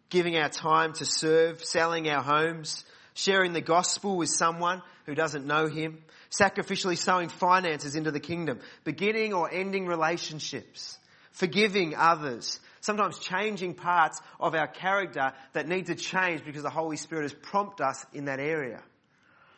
giving 0.08 0.36
our 0.36 0.48
time 0.48 0.92
to 0.94 1.04
serve, 1.04 1.64
selling 1.64 2.08
our 2.08 2.22
homes, 2.22 2.84
sharing 3.14 3.52
the 3.52 3.60
gospel 3.60 4.16
with 4.16 4.28
someone 4.28 4.82
who 5.06 5.14
doesn't 5.14 5.46
know 5.46 5.66
him, 5.66 6.02
sacrificially 6.30 6.96
sowing 6.96 7.28
finances 7.28 7.96
into 7.96 8.10
the 8.10 8.20
kingdom, 8.20 8.60
beginning 8.84 9.32
or 9.32 9.50
ending 9.50 9.86
relationships, 9.86 10.98
forgiving 11.32 11.94
others, 11.96 12.60
sometimes 12.80 13.18
changing 13.18 13.74
parts 13.74 14.20
of 14.40 14.54
our 14.54 14.66
character 14.66 15.32
that 15.52 15.68
need 15.68 15.86
to 15.86 15.94
change 15.94 16.44
because 16.44 16.62
the 16.62 16.70
Holy 16.70 16.96
Spirit 16.96 17.22
has 17.22 17.34
prompted 17.34 17.84
us 17.84 18.04
in 18.12 18.26
that 18.26 18.40
area. 18.40 18.80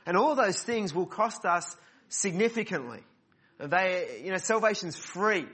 And 0.06 0.16
all 0.16 0.36
those 0.36 0.62
things 0.62 0.94
will 0.94 1.06
cost 1.06 1.44
us 1.44 1.76
significantly. 2.08 3.02
They, 3.58 4.22
you 4.24 4.30
know, 4.30 4.36
salvation's 4.36 4.96
free, 4.96 5.46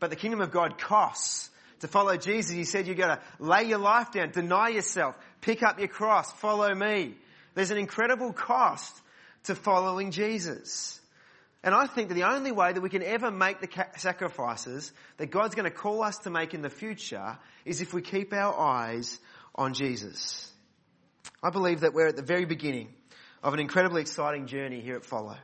but 0.00 0.10
the 0.10 0.16
kingdom 0.16 0.40
of 0.40 0.50
God 0.50 0.78
costs. 0.78 1.48
To 1.80 1.88
follow 1.88 2.16
Jesus, 2.16 2.52
he 2.52 2.62
said 2.62 2.86
you've 2.86 2.96
got 2.96 3.20
to 3.20 3.44
lay 3.44 3.64
your 3.64 3.78
life 3.78 4.12
down, 4.12 4.30
deny 4.30 4.68
yourself, 4.68 5.16
pick 5.40 5.64
up 5.64 5.80
your 5.80 5.88
cross, 5.88 6.30
follow 6.34 6.72
me. 6.72 7.16
There's 7.54 7.72
an 7.72 7.78
incredible 7.78 8.32
cost 8.32 8.96
to 9.44 9.56
following 9.56 10.12
Jesus. 10.12 11.00
And 11.64 11.74
I 11.74 11.86
think 11.86 12.08
that 12.08 12.14
the 12.14 12.24
only 12.24 12.52
way 12.52 12.72
that 12.72 12.80
we 12.80 12.88
can 12.88 13.02
ever 13.02 13.32
make 13.32 13.60
the 13.60 13.86
sacrifices 13.96 14.92
that 15.16 15.32
God's 15.32 15.56
going 15.56 15.68
to 15.68 15.76
call 15.76 16.02
us 16.04 16.18
to 16.18 16.30
make 16.30 16.54
in 16.54 16.62
the 16.62 16.70
future 16.70 17.36
is 17.64 17.80
if 17.80 17.92
we 17.92 18.00
keep 18.00 18.32
our 18.32 18.56
eyes 18.56 19.18
on 19.56 19.74
Jesus. 19.74 20.50
I 21.42 21.50
believe 21.50 21.80
that 21.80 21.94
we're 21.94 22.08
at 22.08 22.16
the 22.16 22.22
very 22.22 22.44
beginning 22.44 22.94
of 23.42 23.54
an 23.54 23.60
incredibly 23.60 24.00
exciting 24.00 24.46
journey 24.46 24.80
here 24.80 24.96
at 24.96 25.04
Follow. 25.04 25.36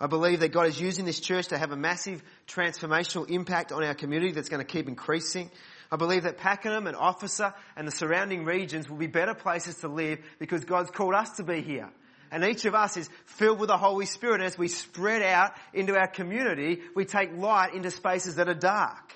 I 0.00 0.06
believe 0.06 0.40
that 0.40 0.52
God 0.52 0.66
is 0.66 0.80
using 0.80 1.04
this 1.04 1.18
church 1.18 1.48
to 1.48 1.58
have 1.58 1.72
a 1.72 1.76
massive 1.76 2.22
transformational 2.46 3.28
impact 3.28 3.72
on 3.72 3.82
our 3.82 3.94
community 3.94 4.32
that's 4.32 4.48
going 4.48 4.64
to 4.64 4.72
keep 4.72 4.88
increasing. 4.88 5.50
I 5.90 5.96
believe 5.96 6.22
that 6.22 6.38
Pakenham 6.38 6.86
and 6.86 6.96
Officer 6.96 7.52
and 7.76 7.86
the 7.86 7.92
surrounding 7.92 8.44
regions 8.44 8.88
will 8.88 8.96
be 8.96 9.08
better 9.08 9.34
places 9.34 9.76
to 9.78 9.88
live 9.88 10.20
because 10.38 10.64
God's 10.64 10.90
called 10.90 11.14
us 11.14 11.30
to 11.36 11.42
be 11.42 11.62
here. 11.62 11.90
And 12.30 12.44
each 12.44 12.64
of 12.64 12.74
us 12.74 12.96
is 12.96 13.08
filled 13.24 13.58
with 13.58 13.68
the 13.68 13.76
Holy 13.76 14.06
Spirit. 14.06 14.42
As 14.42 14.56
we 14.56 14.68
spread 14.68 15.22
out 15.22 15.54
into 15.72 15.96
our 15.96 16.06
community, 16.06 16.80
we 16.94 17.04
take 17.04 17.36
light 17.36 17.74
into 17.74 17.90
spaces 17.90 18.36
that 18.36 18.48
are 18.48 18.54
dark. 18.54 19.14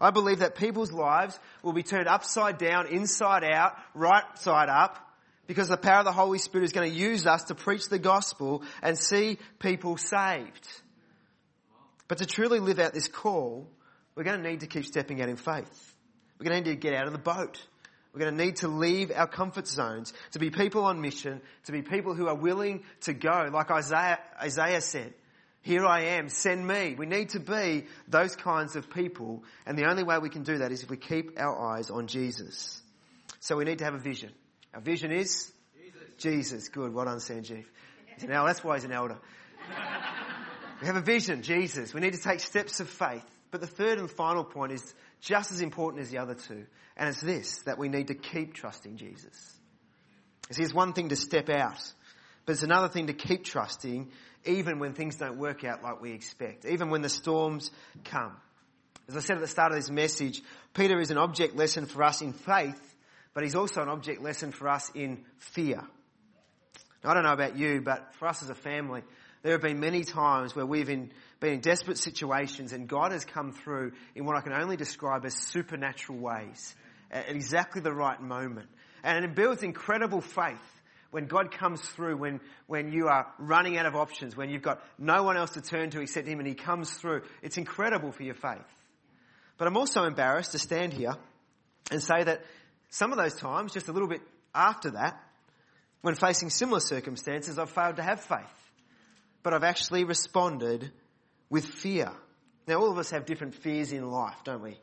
I 0.00 0.10
believe 0.10 0.38
that 0.38 0.54
people's 0.54 0.92
lives 0.92 1.38
will 1.62 1.72
be 1.72 1.82
turned 1.82 2.08
upside 2.08 2.58
down, 2.58 2.86
inside 2.86 3.44
out, 3.44 3.76
right 3.94 4.24
side 4.36 4.68
up, 4.68 5.11
because 5.52 5.68
the 5.68 5.76
power 5.76 5.98
of 5.98 6.06
the 6.06 6.12
Holy 6.12 6.38
Spirit 6.38 6.64
is 6.64 6.72
going 6.72 6.90
to 6.90 6.96
use 6.96 7.26
us 7.26 7.44
to 7.44 7.54
preach 7.54 7.90
the 7.90 7.98
gospel 7.98 8.62
and 8.82 8.98
see 8.98 9.38
people 9.58 9.98
saved. 9.98 10.66
But 12.08 12.18
to 12.18 12.26
truly 12.26 12.58
live 12.58 12.78
out 12.78 12.94
this 12.94 13.06
call, 13.06 13.68
we're 14.14 14.24
going 14.24 14.42
to 14.42 14.48
need 14.48 14.60
to 14.60 14.66
keep 14.66 14.86
stepping 14.86 15.20
out 15.20 15.28
in 15.28 15.36
faith. 15.36 15.94
We're 16.38 16.48
going 16.48 16.64
to 16.64 16.70
need 16.70 16.76
to 16.76 16.80
get 16.80 16.94
out 16.94 17.06
of 17.06 17.12
the 17.12 17.18
boat. 17.18 17.62
We're 18.14 18.20
going 18.20 18.34
to 18.34 18.44
need 18.44 18.56
to 18.56 18.68
leave 18.68 19.12
our 19.14 19.26
comfort 19.26 19.68
zones 19.68 20.14
to 20.32 20.38
be 20.38 20.48
people 20.48 20.84
on 20.84 21.02
mission, 21.02 21.42
to 21.66 21.72
be 21.72 21.82
people 21.82 22.14
who 22.14 22.28
are 22.28 22.34
willing 22.34 22.84
to 23.02 23.12
go. 23.12 23.50
Like 23.52 23.70
Isaiah, 23.70 24.20
Isaiah 24.40 24.80
said, 24.80 25.12
here 25.60 25.84
I 25.84 26.16
am, 26.16 26.30
send 26.30 26.66
me. 26.66 26.94
We 26.96 27.06
need 27.06 27.30
to 27.30 27.40
be 27.40 27.84
those 28.08 28.36
kinds 28.36 28.74
of 28.74 28.90
people. 28.90 29.44
And 29.66 29.78
the 29.78 29.84
only 29.84 30.02
way 30.02 30.18
we 30.18 30.30
can 30.30 30.44
do 30.44 30.58
that 30.58 30.72
is 30.72 30.82
if 30.82 30.88
we 30.88 30.96
keep 30.96 31.38
our 31.38 31.76
eyes 31.76 31.90
on 31.90 32.06
Jesus. 32.06 32.80
So 33.40 33.56
we 33.56 33.64
need 33.64 33.78
to 33.78 33.84
have 33.84 33.94
a 33.94 33.98
vision. 33.98 34.32
Our 34.74 34.80
vision 34.80 35.12
is 35.12 35.52
Jesus. 35.74 36.02
Jesus. 36.18 36.68
Good. 36.68 36.92
Well 36.92 37.04
done, 37.04 37.18
Sanjeev. 37.18 37.64
He's 38.14 38.24
an 38.24 38.32
elder. 38.32 38.46
That's 38.48 38.64
why 38.64 38.76
he's 38.76 38.84
an 38.84 38.92
elder. 38.92 39.18
we 40.80 40.86
have 40.86 40.96
a 40.96 41.02
vision, 41.02 41.42
Jesus. 41.42 41.94
We 41.94 42.00
need 42.00 42.14
to 42.14 42.22
take 42.22 42.40
steps 42.40 42.80
of 42.80 42.88
faith. 42.88 43.24
But 43.50 43.60
the 43.60 43.66
third 43.66 43.98
and 43.98 44.10
final 44.10 44.44
point 44.44 44.72
is 44.72 44.94
just 45.20 45.52
as 45.52 45.60
important 45.60 46.02
as 46.02 46.10
the 46.10 46.18
other 46.18 46.34
two. 46.34 46.66
And 46.96 47.08
it's 47.08 47.20
this, 47.20 47.58
that 47.64 47.78
we 47.78 47.88
need 47.88 48.08
to 48.08 48.14
keep 48.14 48.54
trusting 48.54 48.96
Jesus. 48.96 49.58
See, 50.50 50.62
it's 50.62 50.74
one 50.74 50.92
thing 50.92 51.08
to 51.10 51.16
step 51.16 51.48
out, 51.48 51.80
but 52.44 52.52
it's 52.52 52.62
another 52.62 52.88
thing 52.88 53.06
to 53.06 53.14
keep 53.14 53.44
trusting 53.44 54.10
even 54.44 54.78
when 54.78 54.92
things 54.92 55.16
don't 55.16 55.38
work 55.38 55.64
out 55.64 55.82
like 55.82 56.02
we 56.02 56.12
expect, 56.12 56.64
even 56.66 56.90
when 56.90 57.00
the 57.00 57.08
storms 57.08 57.70
come. 58.04 58.36
As 59.08 59.16
I 59.16 59.20
said 59.20 59.36
at 59.36 59.40
the 59.40 59.48
start 59.48 59.72
of 59.72 59.78
this 59.78 59.90
message, 59.90 60.42
Peter 60.74 60.98
is 61.00 61.10
an 61.10 61.18
object 61.18 61.56
lesson 61.56 61.86
for 61.86 62.02
us 62.02 62.22
in 62.22 62.32
faith, 62.32 62.91
but 63.34 63.44
he's 63.44 63.54
also 63.54 63.82
an 63.82 63.88
object 63.88 64.22
lesson 64.22 64.52
for 64.52 64.68
us 64.68 64.90
in 64.94 65.24
fear. 65.38 65.82
Now, 67.02 67.10
I 67.10 67.14
don't 67.14 67.24
know 67.24 67.32
about 67.32 67.56
you, 67.56 67.80
but 67.80 68.14
for 68.14 68.28
us 68.28 68.42
as 68.42 68.50
a 68.50 68.54
family, 68.54 69.02
there 69.42 69.52
have 69.52 69.62
been 69.62 69.80
many 69.80 70.04
times 70.04 70.54
where 70.54 70.64
we've 70.64 70.86
been 70.86 71.10
in 71.42 71.60
desperate 71.60 71.98
situations 71.98 72.72
and 72.72 72.88
God 72.88 73.12
has 73.12 73.24
come 73.24 73.52
through 73.52 73.92
in 74.14 74.24
what 74.24 74.36
I 74.36 74.40
can 74.40 74.52
only 74.52 74.76
describe 74.76 75.24
as 75.24 75.34
supernatural 75.34 76.18
ways 76.18 76.74
at 77.10 77.28
exactly 77.28 77.80
the 77.80 77.92
right 77.92 78.20
moment. 78.20 78.68
And 79.02 79.24
it 79.24 79.34
builds 79.34 79.62
incredible 79.64 80.20
faith 80.20 80.60
when 81.10 81.26
God 81.26 81.50
comes 81.50 81.80
through, 81.80 82.16
when, 82.16 82.40
when 82.66 82.92
you 82.92 83.08
are 83.08 83.26
running 83.38 83.76
out 83.76 83.86
of 83.86 83.96
options, 83.96 84.36
when 84.36 84.48
you've 84.48 84.62
got 84.62 84.82
no 84.96 85.24
one 85.24 85.36
else 85.36 85.50
to 85.52 85.60
turn 85.60 85.90
to 85.90 86.00
except 86.00 86.26
Him 86.26 86.38
and 86.38 86.48
He 86.48 86.54
comes 86.54 86.90
through. 86.90 87.22
It's 87.42 87.58
incredible 87.58 88.12
for 88.12 88.22
your 88.22 88.34
faith. 88.34 88.60
But 89.58 89.66
I'm 89.66 89.76
also 89.76 90.04
embarrassed 90.04 90.52
to 90.52 90.58
stand 90.58 90.92
here 90.92 91.14
and 91.90 92.02
say 92.02 92.24
that 92.24 92.42
some 92.92 93.10
of 93.10 93.16
those 93.16 93.34
times, 93.34 93.72
just 93.72 93.88
a 93.88 93.92
little 93.92 94.06
bit 94.06 94.20
after 94.54 94.90
that, 94.90 95.18
when 96.02 96.14
facing 96.14 96.50
similar 96.50 96.78
circumstances, 96.78 97.58
I've 97.58 97.70
failed 97.70 97.96
to 97.96 98.02
have 98.02 98.20
faith. 98.20 98.70
But 99.42 99.54
I've 99.54 99.64
actually 99.64 100.04
responded 100.04 100.92
with 101.48 101.64
fear. 101.64 102.12
Now 102.68 102.80
all 102.80 102.90
of 102.90 102.98
us 102.98 103.10
have 103.10 103.24
different 103.24 103.54
fears 103.54 103.92
in 103.92 104.10
life, 104.10 104.36
don't 104.44 104.62
we? 104.62 104.78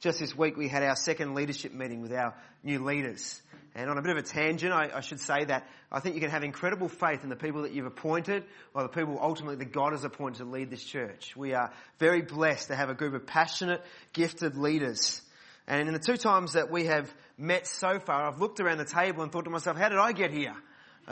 Just 0.00 0.18
this 0.18 0.34
week 0.34 0.56
we 0.56 0.66
had 0.66 0.82
our 0.82 0.96
second 0.96 1.34
leadership 1.34 1.74
meeting 1.74 2.00
with 2.00 2.12
our 2.14 2.34
new 2.64 2.82
leaders. 2.82 3.42
And 3.74 3.90
on 3.90 3.98
a 3.98 4.02
bit 4.02 4.12
of 4.12 4.16
a 4.16 4.22
tangent, 4.22 4.72
I, 4.72 4.90
I, 4.94 5.00
should 5.00 5.20
say 5.20 5.44
that 5.44 5.68
I 5.90 6.00
think 6.00 6.14
you 6.14 6.22
can 6.22 6.30
have 6.30 6.44
incredible 6.44 6.88
faith 6.88 7.22
in 7.22 7.28
the 7.28 7.36
people 7.36 7.62
that 7.62 7.72
you've 7.72 7.86
appointed 7.86 8.44
or 8.74 8.82
the 8.82 8.88
people 8.88 9.18
ultimately 9.20 9.56
that 9.56 9.72
God 9.72 9.92
has 9.92 10.04
appointed 10.04 10.38
to 10.38 10.44
lead 10.46 10.70
this 10.70 10.82
church. 10.82 11.36
We 11.36 11.52
are 11.52 11.70
very 11.98 12.22
blessed 12.22 12.68
to 12.68 12.76
have 12.76 12.88
a 12.88 12.94
group 12.94 13.12
of 13.12 13.26
passionate, 13.26 13.82
gifted 14.14 14.56
leaders. 14.56 15.22
And 15.66 15.86
in 15.88 15.94
the 15.94 16.00
two 16.00 16.16
times 16.16 16.54
that 16.54 16.70
we 16.70 16.86
have 16.86 17.12
met 17.38 17.66
so 17.66 17.98
far, 18.00 18.26
I've 18.26 18.40
looked 18.40 18.60
around 18.60 18.78
the 18.78 18.84
table 18.84 19.22
and 19.22 19.30
thought 19.30 19.44
to 19.44 19.50
myself, 19.50 19.76
how 19.76 19.88
did 19.88 19.98
I 19.98 20.12
get 20.12 20.32
here? 20.32 20.54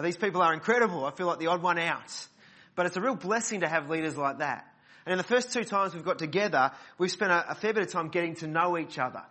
These 0.02 0.16
people 0.16 0.42
are 0.42 0.52
incredible. 0.52 1.04
I 1.04 1.10
feel 1.10 1.26
like 1.26 1.38
the 1.38 1.48
odd 1.48 1.62
one 1.62 1.78
out. 1.78 2.26
But 2.74 2.86
it's 2.86 2.96
a 2.96 3.00
real 3.00 3.16
blessing 3.16 3.60
to 3.60 3.68
have 3.68 3.90
leaders 3.90 4.16
like 4.16 4.38
that. 4.38 4.66
And 5.04 5.12
in 5.12 5.18
the 5.18 5.24
first 5.24 5.52
two 5.52 5.64
times 5.64 5.94
we've 5.94 6.04
got 6.04 6.18
together, 6.18 6.72
we've 6.98 7.10
spent 7.10 7.32
a, 7.32 7.50
a 7.50 7.54
fair 7.54 7.72
bit 7.72 7.82
of 7.82 7.92
time 7.92 8.08
getting 8.08 8.36
to 8.36 8.46
know 8.46 8.78
each 8.78 8.98
other. 8.98 9.22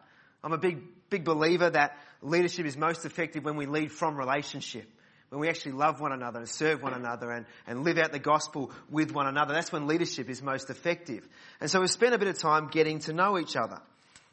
I'm 0.43 0.53
a 0.53 0.57
big, 0.57 0.81
big 1.09 1.23
believer 1.23 1.69
that 1.69 1.97
leadership 2.21 2.65
is 2.65 2.77
most 2.77 3.05
effective 3.05 3.43
when 3.43 3.55
we 3.55 3.65
lead 3.65 3.91
from 3.91 4.17
relationship. 4.17 4.89
When 5.29 5.39
we 5.39 5.47
actually 5.47 5.73
love 5.73 6.01
one 6.01 6.11
another 6.11 6.39
and 6.39 6.49
serve 6.49 6.81
one 6.81 6.93
another 6.93 7.29
and, 7.29 7.45
and 7.67 7.83
live 7.83 7.99
out 7.99 8.11
the 8.11 8.19
gospel 8.19 8.71
with 8.89 9.11
one 9.11 9.27
another. 9.27 9.53
That's 9.53 9.71
when 9.71 9.85
leadership 9.85 10.27
is 10.27 10.41
most 10.41 10.71
effective. 10.71 11.27
And 11.61 11.69
so 11.69 11.79
we've 11.79 11.89
spent 11.89 12.15
a 12.15 12.17
bit 12.17 12.29
of 12.29 12.39
time 12.39 12.67
getting 12.67 12.99
to 12.99 13.13
know 13.13 13.37
each 13.37 13.55
other. 13.55 13.79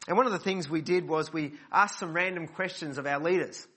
And 0.07 0.15
one 0.15 0.25
of 0.25 0.31
the 0.31 0.39
things 0.39 0.69
we 0.69 0.81
did 0.81 1.07
was 1.07 1.33
we 1.33 1.53
asked 1.71 1.99
some 1.99 2.13
random 2.13 2.47
questions 2.47 2.97
of 2.97 3.05
our 3.05 3.19
leaders. 3.19 3.67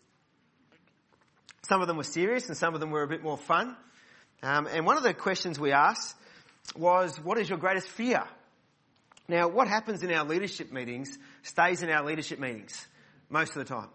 Some 1.63 1.81
of 1.81 1.89
them 1.89 1.97
were 1.97 2.05
serious 2.05 2.49
and 2.49 2.57
some 2.57 2.75
of 2.75 2.81
them 2.81 2.91
were 2.91 3.03
a 3.03 3.09
bit 3.09 3.23
more 3.23 3.37
fun. 3.37 3.77
Um, 4.43 4.67
and 4.67 4.87
one 4.87 4.97
of 4.97 5.03
the 5.03 5.13
questions 5.13 5.59
we 5.59 5.73
asked 5.73 6.17
was, 6.77 7.19
what 7.21 7.39
is 7.39 7.49
your 7.49 7.59
greatest 7.59 7.89
fear? 7.89 8.25
Now, 9.29 9.49
what 9.49 9.69
happens 9.69 10.03
in 10.03 10.13
our 10.13 10.25
leadership 10.25 10.73
meetings 10.73 11.19
stays 11.43 11.83
in 11.83 11.91
our 11.91 12.05
leadership 12.05 12.39
meetings 12.39 12.87
most 13.29 13.51
of 13.51 13.57
the 13.57 13.65
time. 13.65 13.89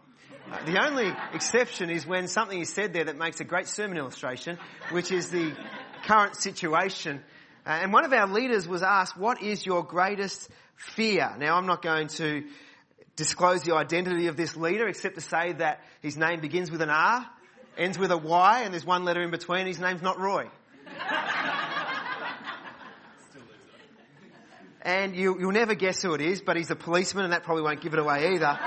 Uh, 0.51 0.63
the 0.65 0.81
only 0.81 1.11
exception 1.33 1.89
is 1.89 2.05
when 2.05 2.27
something 2.27 2.59
is 2.59 2.71
said 2.71 2.93
there 2.93 3.05
that 3.05 3.17
makes 3.17 3.39
a 3.39 3.43
great 3.43 3.67
sermon 3.67 3.97
illustration, 3.97 4.57
which 4.91 5.11
is 5.11 5.29
the 5.29 5.53
current 6.05 6.35
situation. 6.35 7.23
Uh, 7.65 7.69
and 7.69 7.91
one 7.91 8.05
of 8.05 8.13
our 8.13 8.27
leaders 8.27 8.67
was 8.67 8.83
asked, 8.83 9.17
what 9.17 9.41
is 9.41 9.65
your 9.65 9.83
greatest 9.83 10.49
fear? 10.75 11.35
Now, 11.39 11.57
I'm 11.57 11.65
not 11.65 11.81
going 11.81 12.09
to 12.09 12.43
disclose 13.15 13.63
the 13.63 13.75
identity 13.75 14.27
of 14.27 14.37
this 14.37 14.55
leader 14.55 14.87
except 14.87 15.15
to 15.15 15.21
say 15.21 15.53
that 15.53 15.81
his 16.01 16.17
name 16.17 16.41
begins 16.41 16.69
with 16.69 16.81
an 16.81 16.89
R 16.89 17.25
ends 17.77 17.97
with 17.97 18.11
a 18.11 18.17
Y 18.17 18.61
and 18.63 18.73
there's 18.73 18.85
one 18.85 19.05
letter 19.05 19.21
in 19.21 19.31
between. 19.31 19.67
His 19.67 19.79
name's 19.79 20.01
not 20.01 20.19
Roy. 20.19 20.49
and 24.81 25.15
you, 25.15 25.39
you'll 25.39 25.51
never 25.51 25.75
guess 25.75 26.01
who 26.01 26.13
it 26.13 26.21
is, 26.21 26.41
but 26.41 26.57
he's 26.57 26.71
a 26.71 26.75
policeman 26.75 27.25
and 27.25 27.33
that 27.33 27.43
probably 27.43 27.63
won't 27.63 27.81
give 27.81 27.93
it 27.93 27.99
away 27.99 28.33
either. 28.33 28.57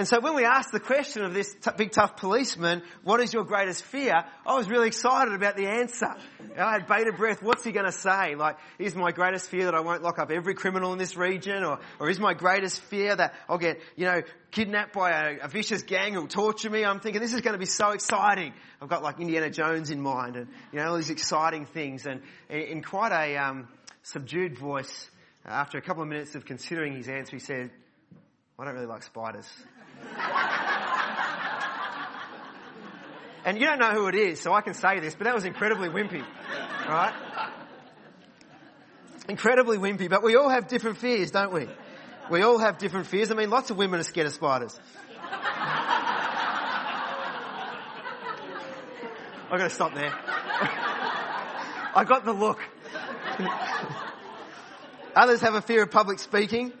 And 0.00 0.08
so 0.08 0.18
when 0.18 0.34
we 0.34 0.46
asked 0.46 0.72
the 0.72 0.80
question 0.80 1.24
of 1.24 1.34
this 1.34 1.54
t- 1.60 1.70
big 1.76 1.90
tough 1.92 2.16
policeman, 2.16 2.80
what 3.04 3.20
is 3.20 3.34
your 3.34 3.44
greatest 3.44 3.84
fear? 3.84 4.24
I 4.46 4.56
was 4.56 4.66
really 4.66 4.86
excited 4.86 5.34
about 5.34 5.58
the 5.58 5.66
answer. 5.66 6.14
I 6.58 6.72
had 6.72 6.86
bated 6.86 7.18
breath. 7.18 7.42
What's 7.42 7.64
he 7.64 7.70
going 7.70 7.84
to 7.84 7.92
say? 7.92 8.34
Like, 8.34 8.56
is 8.78 8.94
my 8.96 9.12
greatest 9.12 9.50
fear 9.50 9.66
that 9.66 9.74
I 9.74 9.80
won't 9.80 10.02
lock 10.02 10.18
up 10.18 10.30
every 10.30 10.54
criminal 10.54 10.94
in 10.94 10.98
this 10.98 11.18
region? 11.18 11.64
Or, 11.64 11.80
or 11.98 12.08
is 12.08 12.18
my 12.18 12.32
greatest 12.32 12.80
fear 12.80 13.14
that 13.14 13.34
I'll 13.46 13.58
get, 13.58 13.78
you 13.94 14.06
know, 14.06 14.22
kidnapped 14.50 14.94
by 14.94 15.10
a, 15.10 15.40
a 15.42 15.48
vicious 15.48 15.82
gang 15.82 16.14
who'll 16.14 16.28
torture 16.28 16.70
me? 16.70 16.82
I'm 16.82 17.00
thinking 17.00 17.20
this 17.20 17.34
is 17.34 17.42
going 17.42 17.52
to 17.52 17.58
be 17.58 17.66
so 17.66 17.90
exciting. 17.90 18.54
I've 18.80 18.88
got 18.88 19.02
like 19.02 19.20
Indiana 19.20 19.50
Jones 19.50 19.90
in 19.90 20.00
mind 20.00 20.36
and, 20.36 20.48
you 20.72 20.78
know, 20.78 20.92
all 20.92 20.96
these 20.96 21.10
exciting 21.10 21.66
things. 21.66 22.06
And 22.06 22.22
in 22.48 22.82
quite 22.82 23.12
a 23.12 23.36
um, 23.36 23.68
subdued 24.02 24.58
voice, 24.58 25.10
after 25.44 25.76
a 25.76 25.82
couple 25.82 26.02
of 26.02 26.08
minutes 26.08 26.36
of 26.36 26.46
considering 26.46 26.96
his 26.96 27.06
answer, 27.06 27.36
he 27.36 27.40
said, 27.40 27.70
I 28.58 28.64
don't 28.64 28.74
really 28.74 28.86
like 28.86 29.02
spiders. 29.02 29.46
And 33.44 33.58
you 33.58 33.66
don't 33.66 33.78
know 33.78 33.92
who 33.92 34.06
it 34.06 34.14
is, 34.14 34.40
so 34.40 34.52
I 34.52 34.60
can 34.60 34.74
say 34.74 35.00
this, 35.00 35.14
but 35.14 35.24
that 35.24 35.34
was 35.34 35.44
incredibly 35.44 35.88
wimpy. 35.88 36.24
Right? 36.88 37.14
Incredibly 39.28 39.78
wimpy, 39.78 40.08
but 40.08 40.22
we 40.22 40.36
all 40.36 40.48
have 40.48 40.68
different 40.68 40.98
fears, 40.98 41.30
don't 41.30 41.52
we? 41.52 41.68
We 42.30 42.42
all 42.42 42.58
have 42.58 42.78
different 42.78 43.06
fears. 43.06 43.30
I 43.30 43.34
mean, 43.34 43.50
lots 43.50 43.70
of 43.70 43.76
women 43.76 43.98
are 44.00 44.04
scared 44.04 44.26
of 44.26 44.32
spiders. 44.32 44.78
I've 49.50 49.58
got 49.58 49.64
to 49.64 49.70
stop 49.70 49.94
there. 49.94 50.12
I 51.92 52.04
got 52.06 52.24
the 52.24 52.32
look. 52.32 52.60
Others 55.16 55.40
have 55.40 55.54
a 55.54 55.62
fear 55.62 55.82
of 55.82 55.90
public 55.90 56.20
speaking. 56.20 56.72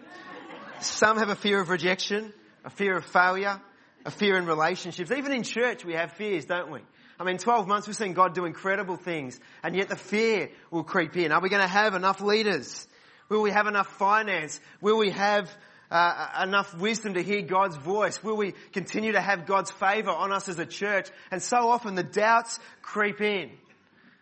Some 0.80 1.18
have 1.18 1.30
a 1.30 1.34
fear 1.34 1.60
of 1.60 1.68
rejection 1.68 2.32
a 2.64 2.70
fear 2.70 2.96
of 2.96 3.04
failure, 3.04 3.60
a 4.04 4.10
fear 4.10 4.36
in 4.36 4.46
relationships. 4.46 5.10
Even 5.10 5.32
in 5.32 5.42
church 5.42 5.84
we 5.84 5.94
have 5.94 6.12
fears, 6.12 6.44
don't 6.44 6.70
we? 6.70 6.80
I 7.18 7.24
mean, 7.24 7.38
12 7.38 7.68
months 7.68 7.86
we've 7.86 7.96
seen 7.96 8.14
God 8.14 8.34
do 8.34 8.46
incredible 8.46 8.96
things 8.96 9.38
and 9.62 9.76
yet 9.76 9.88
the 9.88 9.96
fear 9.96 10.50
will 10.70 10.84
creep 10.84 11.16
in. 11.16 11.32
Are 11.32 11.40
we 11.40 11.48
going 11.48 11.62
to 11.62 11.68
have 11.68 11.94
enough 11.94 12.20
leaders? 12.20 12.86
Will 13.28 13.42
we 13.42 13.50
have 13.50 13.66
enough 13.66 13.88
finance? 13.98 14.58
Will 14.80 14.96
we 14.98 15.10
have 15.10 15.50
uh, 15.90 16.28
enough 16.42 16.74
wisdom 16.74 17.14
to 17.14 17.22
hear 17.22 17.42
God's 17.42 17.76
voice? 17.76 18.22
Will 18.22 18.36
we 18.36 18.54
continue 18.72 19.12
to 19.12 19.20
have 19.20 19.46
God's 19.46 19.70
favour 19.70 20.10
on 20.10 20.32
us 20.32 20.48
as 20.48 20.58
a 20.58 20.66
church? 20.66 21.08
And 21.30 21.42
so 21.42 21.68
often 21.68 21.94
the 21.94 22.02
doubts 22.02 22.58
creep 22.80 23.20
in. 23.20 23.50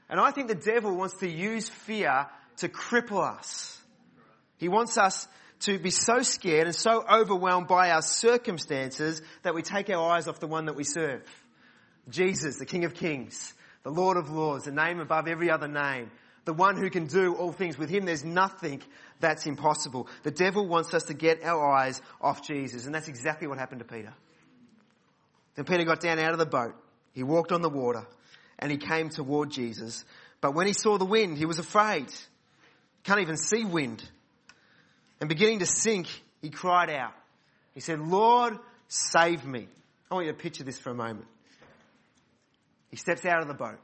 And 0.08 0.18
I 0.18 0.30
think 0.30 0.48
the 0.48 0.54
devil 0.54 0.96
wants 0.96 1.14
to 1.16 1.28
use 1.28 1.68
fear 1.68 2.26
to 2.58 2.68
cripple 2.68 3.22
us. 3.22 3.80
He 4.56 4.68
wants 4.68 4.98
us 4.98 5.28
to 5.60 5.78
be 5.78 5.90
so 5.90 6.22
scared 6.22 6.66
and 6.66 6.74
so 6.74 7.04
overwhelmed 7.08 7.66
by 7.66 7.90
our 7.90 8.02
circumstances 8.02 9.22
that 9.42 9.54
we 9.54 9.62
take 9.62 9.90
our 9.90 10.10
eyes 10.10 10.28
off 10.28 10.40
the 10.40 10.46
one 10.46 10.66
that 10.66 10.76
we 10.76 10.84
serve. 10.84 11.22
Jesus, 12.08 12.56
the 12.58 12.66
King 12.66 12.84
of 12.84 12.94
Kings, 12.94 13.52
the 13.82 13.90
Lord 13.90 14.16
of 14.16 14.30
Lords, 14.30 14.64
the 14.64 14.72
name 14.72 15.00
above 15.00 15.26
every 15.28 15.50
other 15.50 15.68
name, 15.68 16.10
the 16.44 16.54
one 16.54 16.76
who 16.76 16.88
can 16.90 17.06
do 17.06 17.34
all 17.34 17.52
things. 17.52 17.76
With 17.76 17.90
him 17.90 18.04
there's 18.04 18.24
nothing 18.24 18.82
that's 19.20 19.46
impossible. 19.46 20.08
The 20.22 20.30
devil 20.30 20.66
wants 20.66 20.94
us 20.94 21.04
to 21.04 21.14
get 21.14 21.42
our 21.42 21.70
eyes 21.70 22.00
off 22.20 22.46
Jesus, 22.46 22.86
and 22.86 22.94
that's 22.94 23.08
exactly 23.08 23.48
what 23.48 23.58
happened 23.58 23.80
to 23.80 23.84
Peter. 23.84 24.14
Then 25.56 25.64
Peter 25.64 25.84
got 25.84 26.00
down 26.00 26.18
out 26.20 26.32
of 26.32 26.38
the 26.38 26.46
boat. 26.46 26.74
He 27.12 27.24
walked 27.24 27.50
on 27.50 27.62
the 27.62 27.68
water 27.68 28.06
and 28.60 28.70
he 28.70 28.78
came 28.78 29.08
toward 29.08 29.50
Jesus. 29.50 30.04
But 30.40 30.54
when 30.54 30.68
he 30.68 30.72
saw 30.72 30.98
the 30.98 31.04
wind, 31.04 31.36
he 31.36 31.46
was 31.46 31.58
afraid. 31.58 32.06
Can't 33.02 33.20
even 33.20 33.36
see 33.36 33.64
wind 33.64 34.08
and 35.20 35.28
beginning 35.28 35.58
to 35.60 35.66
sink, 35.66 36.08
he 36.40 36.50
cried 36.50 36.90
out. 36.90 37.12
He 37.74 37.80
said, 37.80 38.00
Lord, 38.00 38.58
save 38.88 39.44
me. 39.44 39.68
I 40.10 40.14
want 40.14 40.26
you 40.26 40.32
to 40.32 40.38
picture 40.38 40.64
this 40.64 40.78
for 40.78 40.90
a 40.90 40.94
moment. 40.94 41.26
He 42.90 42.96
steps 42.96 43.24
out 43.26 43.42
of 43.42 43.48
the 43.48 43.54
boat. 43.54 43.78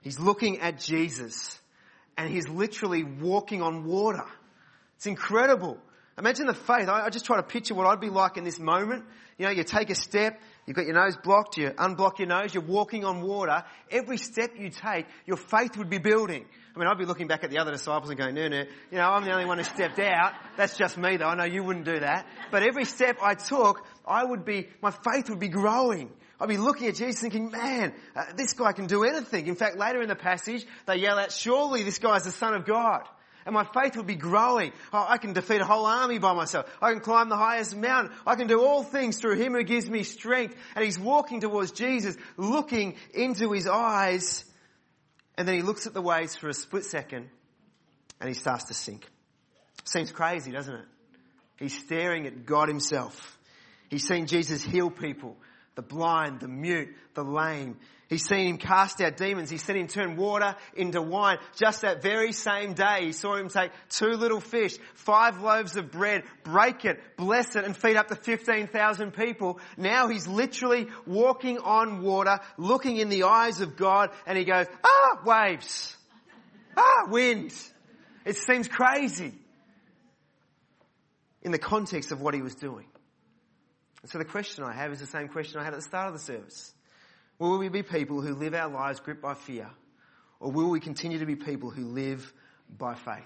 He's 0.00 0.18
looking 0.18 0.60
at 0.60 0.80
Jesus 0.80 1.58
and 2.16 2.30
he's 2.30 2.48
literally 2.48 3.02
walking 3.02 3.62
on 3.62 3.84
water. 3.84 4.24
It's 4.96 5.06
incredible. 5.06 5.78
Imagine 6.16 6.46
the 6.46 6.54
faith. 6.54 6.88
I, 6.88 7.10
just 7.10 7.24
try 7.24 7.36
to 7.36 7.42
picture 7.42 7.74
what 7.74 7.86
I'd 7.86 8.00
be 8.00 8.10
like 8.10 8.36
in 8.36 8.44
this 8.44 8.58
moment. 8.58 9.04
You 9.36 9.46
know, 9.46 9.50
you 9.50 9.64
take 9.64 9.90
a 9.90 9.94
step, 9.94 10.40
you've 10.66 10.76
got 10.76 10.86
your 10.86 10.94
nose 10.94 11.16
blocked, 11.16 11.56
you 11.56 11.70
unblock 11.70 12.18
your 12.18 12.28
nose, 12.28 12.54
you're 12.54 12.62
walking 12.62 13.04
on 13.04 13.22
water. 13.22 13.64
Every 13.90 14.16
step 14.16 14.52
you 14.58 14.70
take, 14.70 15.06
your 15.26 15.36
faith 15.36 15.76
would 15.76 15.90
be 15.90 15.98
building. 15.98 16.44
I 16.74 16.78
mean, 16.78 16.88
I'd 16.88 16.98
be 16.98 17.04
looking 17.04 17.28
back 17.28 17.44
at 17.44 17.50
the 17.50 17.58
other 17.58 17.70
disciples 17.70 18.10
and 18.10 18.18
going, 18.18 18.34
no, 18.34 18.48
no, 18.48 18.64
you 18.90 18.98
know, 18.98 19.08
I'm 19.08 19.24
the 19.24 19.32
only 19.32 19.44
one 19.44 19.58
who 19.58 19.64
stepped 19.64 19.98
out. 20.00 20.32
That's 20.56 20.76
just 20.76 20.98
me 20.98 21.16
though. 21.16 21.28
I 21.28 21.34
know 21.36 21.44
you 21.44 21.62
wouldn't 21.62 21.84
do 21.84 22.00
that. 22.00 22.26
But 22.50 22.62
every 22.62 22.84
step 22.84 23.18
I 23.22 23.34
took, 23.34 23.84
I 24.06 24.24
would 24.24 24.44
be, 24.44 24.68
my 24.82 24.90
faith 24.90 25.30
would 25.30 25.38
be 25.38 25.48
growing. 25.48 26.10
I'd 26.40 26.48
be 26.48 26.56
looking 26.56 26.88
at 26.88 26.96
Jesus 26.96 27.20
thinking, 27.20 27.50
man, 27.50 27.94
uh, 28.16 28.24
this 28.36 28.54
guy 28.54 28.72
can 28.72 28.86
do 28.86 29.04
anything. 29.04 29.46
In 29.46 29.54
fact, 29.54 29.78
later 29.78 30.02
in 30.02 30.08
the 30.08 30.16
passage, 30.16 30.66
they 30.86 30.96
yell 30.96 31.18
out, 31.18 31.30
surely 31.30 31.84
this 31.84 31.98
guy's 31.98 32.24
the 32.24 32.32
son 32.32 32.54
of 32.54 32.64
God 32.64 33.02
and 33.46 33.54
my 33.54 33.64
faith 33.64 33.96
will 33.96 34.04
be 34.04 34.14
growing. 34.14 34.72
Oh, 34.92 35.04
I 35.08 35.18
can 35.18 35.32
defeat 35.32 35.60
a 35.60 35.64
whole 35.64 35.86
army 35.86 36.18
by 36.18 36.32
myself. 36.34 36.66
I 36.80 36.92
can 36.92 37.00
climb 37.00 37.28
the 37.28 37.36
highest 37.36 37.76
mountain. 37.76 38.14
I 38.26 38.36
can 38.36 38.46
do 38.46 38.62
all 38.62 38.82
things 38.82 39.18
through 39.18 39.36
Him 39.36 39.52
who 39.52 39.62
gives 39.62 39.88
me 39.88 40.02
strength. 40.02 40.56
And 40.74 40.84
he's 40.84 40.98
walking 40.98 41.40
towards 41.40 41.72
Jesus, 41.72 42.16
looking 42.36 42.96
into 43.12 43.52
His 43.52 43.66
eyes, 43.66 44.44
and 45.36 45.48
then 45.48 45.56
he 45.56 45.62
looks 45.62 45.86
at 45.86 45.94
the 45.94 46.02
waves 46.02 46.36
for 46.36 46.48
a 46.48 46.54
split 46.54 46.84
second, 46.84 47.28
and 48.20 48.28
he 48.28 48.34
starts 48.34 48.64
to 48.64 48.74
sink. 48.74 49.06
Seems 49.84 50.12
crazy, 50.12 50.52
doesn't 50.52 50.74
it? 50.74 50.86
He's 51.58 51.76
staring 51.76 52.26
at 52.26 52.46
God 52.46 52.68
Himself. 52.68 53.38
He's 53.90 54.06
seen 54.06 54.26
Jesus 54.26 54.62
heal 54.62 54.90
people, 54.90 55.36
the 55.74 55.82
blind, 55.82 56.40
the 56.40 56.48
mute, 56.48 56.94
the 57.14 57.24
lame. 57.24 57.76
He's 58.14 58.28
seen 58.28 58.46
him 58.46 58.58
cast 58.58 59.00
out 59.00 59.16
demons. 59.16 59.50
He's 59.50 59.64
seen 59.64 59.74
him 59.74 59.88
turn 59.88 60.14
water 60.14 60.54
into 60.76 61.02
wine. 61.02 61.38
Just 61.56 61.80
that 61.80 62.00
very 62.00 62.30
same 62.30 62.74
day, 62.74 63.06
he 63.06 63.12
saw 63.12 63.34
him 63.34 63.48
take 63.48 63.72
two 63.88 64.10
little 64.10 64.40
fish, 64.40 64.76
five 64.94 65.40
loaves 65.40 65.76
of 65.76 65.90
bread, 65.90 66.22
break 66.44 66.84
it, 66.84 67.00
bless 67.16 67.56
it, 67.56 67.64
and 67.64 67.76
feed 67.76 67.96
up 67.96 68.06
to 68.06 68.14
15,000 68.14 69.10
people. 69.14 69.58
Now 69.76 70.06
he's 70.06 70.28
literally 70.28 70.86
walking 71.08 71.58
on 71.58 72.02
water, 72.02 72.38
looking 72.56 72.98
in 72.98 73.08
the 73.08 73.24
eyes 73.24 73.60
of 73.60 73.74
God, 73.74 74.10
and 74.28 74.38
he 74.38 74.44
goes, 74.44 74.66
ah, 74.84 75.18
waves. 75.26 75.96
Ah, 76.76 77.08
wind. 77.08 77.52
It 78.24 78.36
seems 78.36 78.68
crazy 78.68 79.34
in 81.42 81.50
the 81.50 81.58
context 81.58 82.12
of 82.12 82.20
what 82.20 82.32
he 82.32 82.42
was 82.42 82.54
doing. 82.54 82.86
And 84.02 84.10
so 84.10 84.18
the 84.18 84.24
question 84.24 84.62
I 84.62 84.72
have 84.72 84.92
is 84.92 85.00
the 85.00 85.06
same 85.06 85.26
question 85.26 85.58
I 85.58 85.64
had 85.64 85.72
at 85.72 85.80
the 85.80 85.84
start 85.84 86.06
of 86.06 86.12
the 86.12 86.24
service. 86.24 86.72
Will 87.38 87.58
we 87.58 87.68
be 87.68 87.82
people 87.82 88.20
who 88.20 88.34
live 88.34 88.54
our 88.54 88.68
lives 88.68 89.00
gripped 89.00 89.22
by 89.22 89.34
fear? 89.34 89.68
Or 90.40 90.50
will 90.50 90.70
we 90.70 90.80
continue 90.80 91.18
to 91.18 91.26
be 91.26 91.36
people 91.36 91.70
who 91.70 91.86
live 91.86 92.32
by 92.76 92.94
faith? 92.94 93.22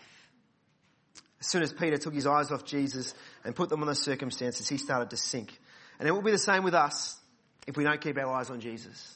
As 1.40 1.46
soon 1.46 1.62
as 1.62 1.72
Peter 1.72 1.98
took 1.98 2.14
his 2.14 2.26
eyes 2.26 2.50
off 2.50 2.64
Jesus 2.64 3.14
and 3.44 3.54
put 3.54 3.68
them 3.68 3.80
on 3.80 3.86
the 3.86 3.94
circumstances, 3.94 4.68
he 4.68 4.76
started 4.76 5.10
to 5.10 5.16
sink. 5.16 5.56
And 5.98 6.08
it 6.08 6.12
will 6.12 6.22
be 6.22 6.30
the 6.30 6.38
same 6.38 6.64
with 6.64 6.74
us 6.74 7.16
if 7.66 7.76
we 7.76 7.84
don't 7.84 8.00
keep 8.00 8.18
our 8.18 8.32
eyes 8.32 8.50
on 8.50 8.60
Jesus. 8.60 9.14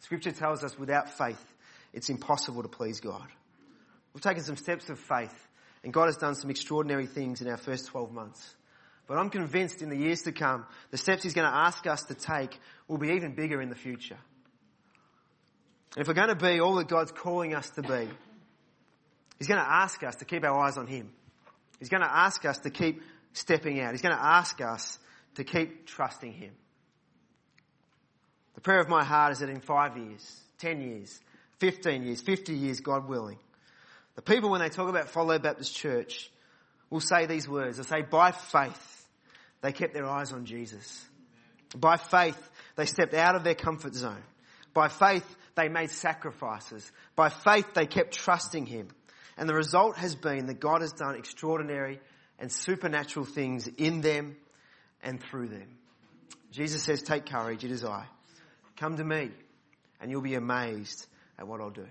Scripture 0.00 0.32
tells 0.32 0.64
us 0.64 0.78
without 0.78 1.10
faith, 1.10 1.44
it's 1.92 2.08
impossible 2.08 2.62
to 2.62 2.68
please 2.68 3.00
God. 3.00 3.26
We've 4.14 4.22
taken 4.22 4.42
some 4.42 4.56
steps 4.56 4.88
of 4.88 4.98
faith 4.98 5.34
and 5.82 5.92
God 5.92 6.06
has 6.06 6.16
done 6.16 6.34
some 6.34 6.50
extraordinary 6.50 7.06
things 7.06 7.40
in 7.40 7.48
our 7.48 7.56
first 7.56 7.86
12 7.86 8.12
months. 8.12 8.54
But 9.10 9.18
I'm 9.18 9.28
convinced 9.28 9.82
in 9.82 9.88
the 9.88 9.96
years 9.96 10.22
to 10.22 10.30
come, 10.30 10.64
the 10.92 10.96
steps 10.96 11.24
He's 11.24 11.34
going 11.34 11.50
to 11.50 11.52
ask 11.52 11.84
us 11.84 12.04
to 12.04 12.14
take 12.14 12.56
will 12.86 12.96
be 12.96 13.08
even 13.08 13.34
bigger 13.34 13.60
in 13.60 13.68
the 13.68 13.74
future. 13.74 14.18
If 15.96 16.06
we're 16.06 16.14
going 16.14 16.28
to 16.28 16.36
be 16.36 16.60
all 16.60 16.76
that 16.76 16.86
God's 16.86 17.10
calling 17.10 17.52
us 17.52 17.68
to 17.70 17.82
be, 17.82 18.08
He's 19.36 19.48
going 19.48 19.58
to 19.58 19.68
ask 19.68 20.04
us 20.04 20.14
to 20.16 20.24
keep 20.24 20.44
our 20.44 20.56
eyes 20.56 20.76
on 20.76 20.86
Him. 20.86 21.10
He's 21.80 21.88
going 21.88 22.04
to 22.04 22.08
ask 22.08 22.44
us 22.44 22.58
to 22.58 22.70
keep 22.70 23.02
stepping 23.32 23.80
out. 23.80 23.90
He's 23.90 24.00
going 24.00 24.14
to 24.14 24.24
ask 24.24 24.60
us 24.60 25.00
to 25.34 25.42
keep 25.42 25.88
trusting 25.88 26.32
Him. 26.32 26.52
The 28.54 28.60
prayer 28.60 28.78
of 28.78 28.88
my 28.88 29.02
heart 29.02 29.32
is 29.32 29.40
that 29.40 29.48
in 29.48 29.58
five 29.58 29.96
years, 29.96 30.40
10 30.58 30.82
years, 30.82 31.20
15 31.58 32.04
years, 32.04 32.20
50 32.20 32.54
years, 32.54 32.78
God 32.78 33.08
willing, 33.08 33.38
the 34.14 34.22
people 34.22 34.50
when 34.50 34.60
they 34.60 34.68
talk 34.68 34.88
about 34.88 35.08
Follow 35.08 35.36
Baptist 35.40 35.74
Church 35.74 36.30
will 36.90 37.00
say 37.00 37.26
these 37.26 37.48
words. 37.48 37.76
They'll 37.76 37.84
say, 37.84 38.02
by 38.02 38.30
faith, 38.30 38.98
they 39.62 39.72
kept 39.72 39.94
their 39.94 40.06
eyes 40.06 40.32
on 40.32 40.44
Jesus. 40.44 41.04
By 41.76 41.96
faith, 41.96 42.38
they 42.76 42.86
stepped 42.86 43.14
out 43.14 43.36
of 43.36 43.44
their 43.44 43.54
comfort 43.54 43.94
zone. 43.94 44.22
By 44.74 44.88
faith, 44.88 45.24
they 45.54 45.68
made 45.68 45.90
sacrifices. 45.90 46.90
By 47.16 47.28
faith, 47.28 47.74
they 47.74 47.86
kept 47.86 48.14
trusting 48.14 48.66
Him. 48.66 48.88
And 49.36 49.48
the 49.48 49.54
result 49.54 49.96
has 49.96 50.14
been 50.14 50.46
that 50.46 50.60
God 50.60 50.80
has 50.80 50.92
done 50.92 51.16
extraordinary 51.16 52.00
and 52.38 52.50
supernatural 52.50 53.26
things 53.26 53.66
in 53.66 54.00
them 54.00 54.36
and 55.02 55.22
through 55.22 55.48
them. 55.48 55.78
Jesus 56.52 56.82
says, 56.82 57.02
take 57.02 57.26
courage, 57.26 57.64
it 57.64 57.70
is 57.70 57.84
I. 57.84 58.06
Come 58.76 58.96
to 58.96 59.04
me, 59.04 59.30
and 60.00 60.10
you'll 60.10 60.22
be 60.22 60.34
amazed 60.34 61.06
at 61.38 61.46
what 61.46 61.60
I'll 61.60 61.70
do. 61.70 61.86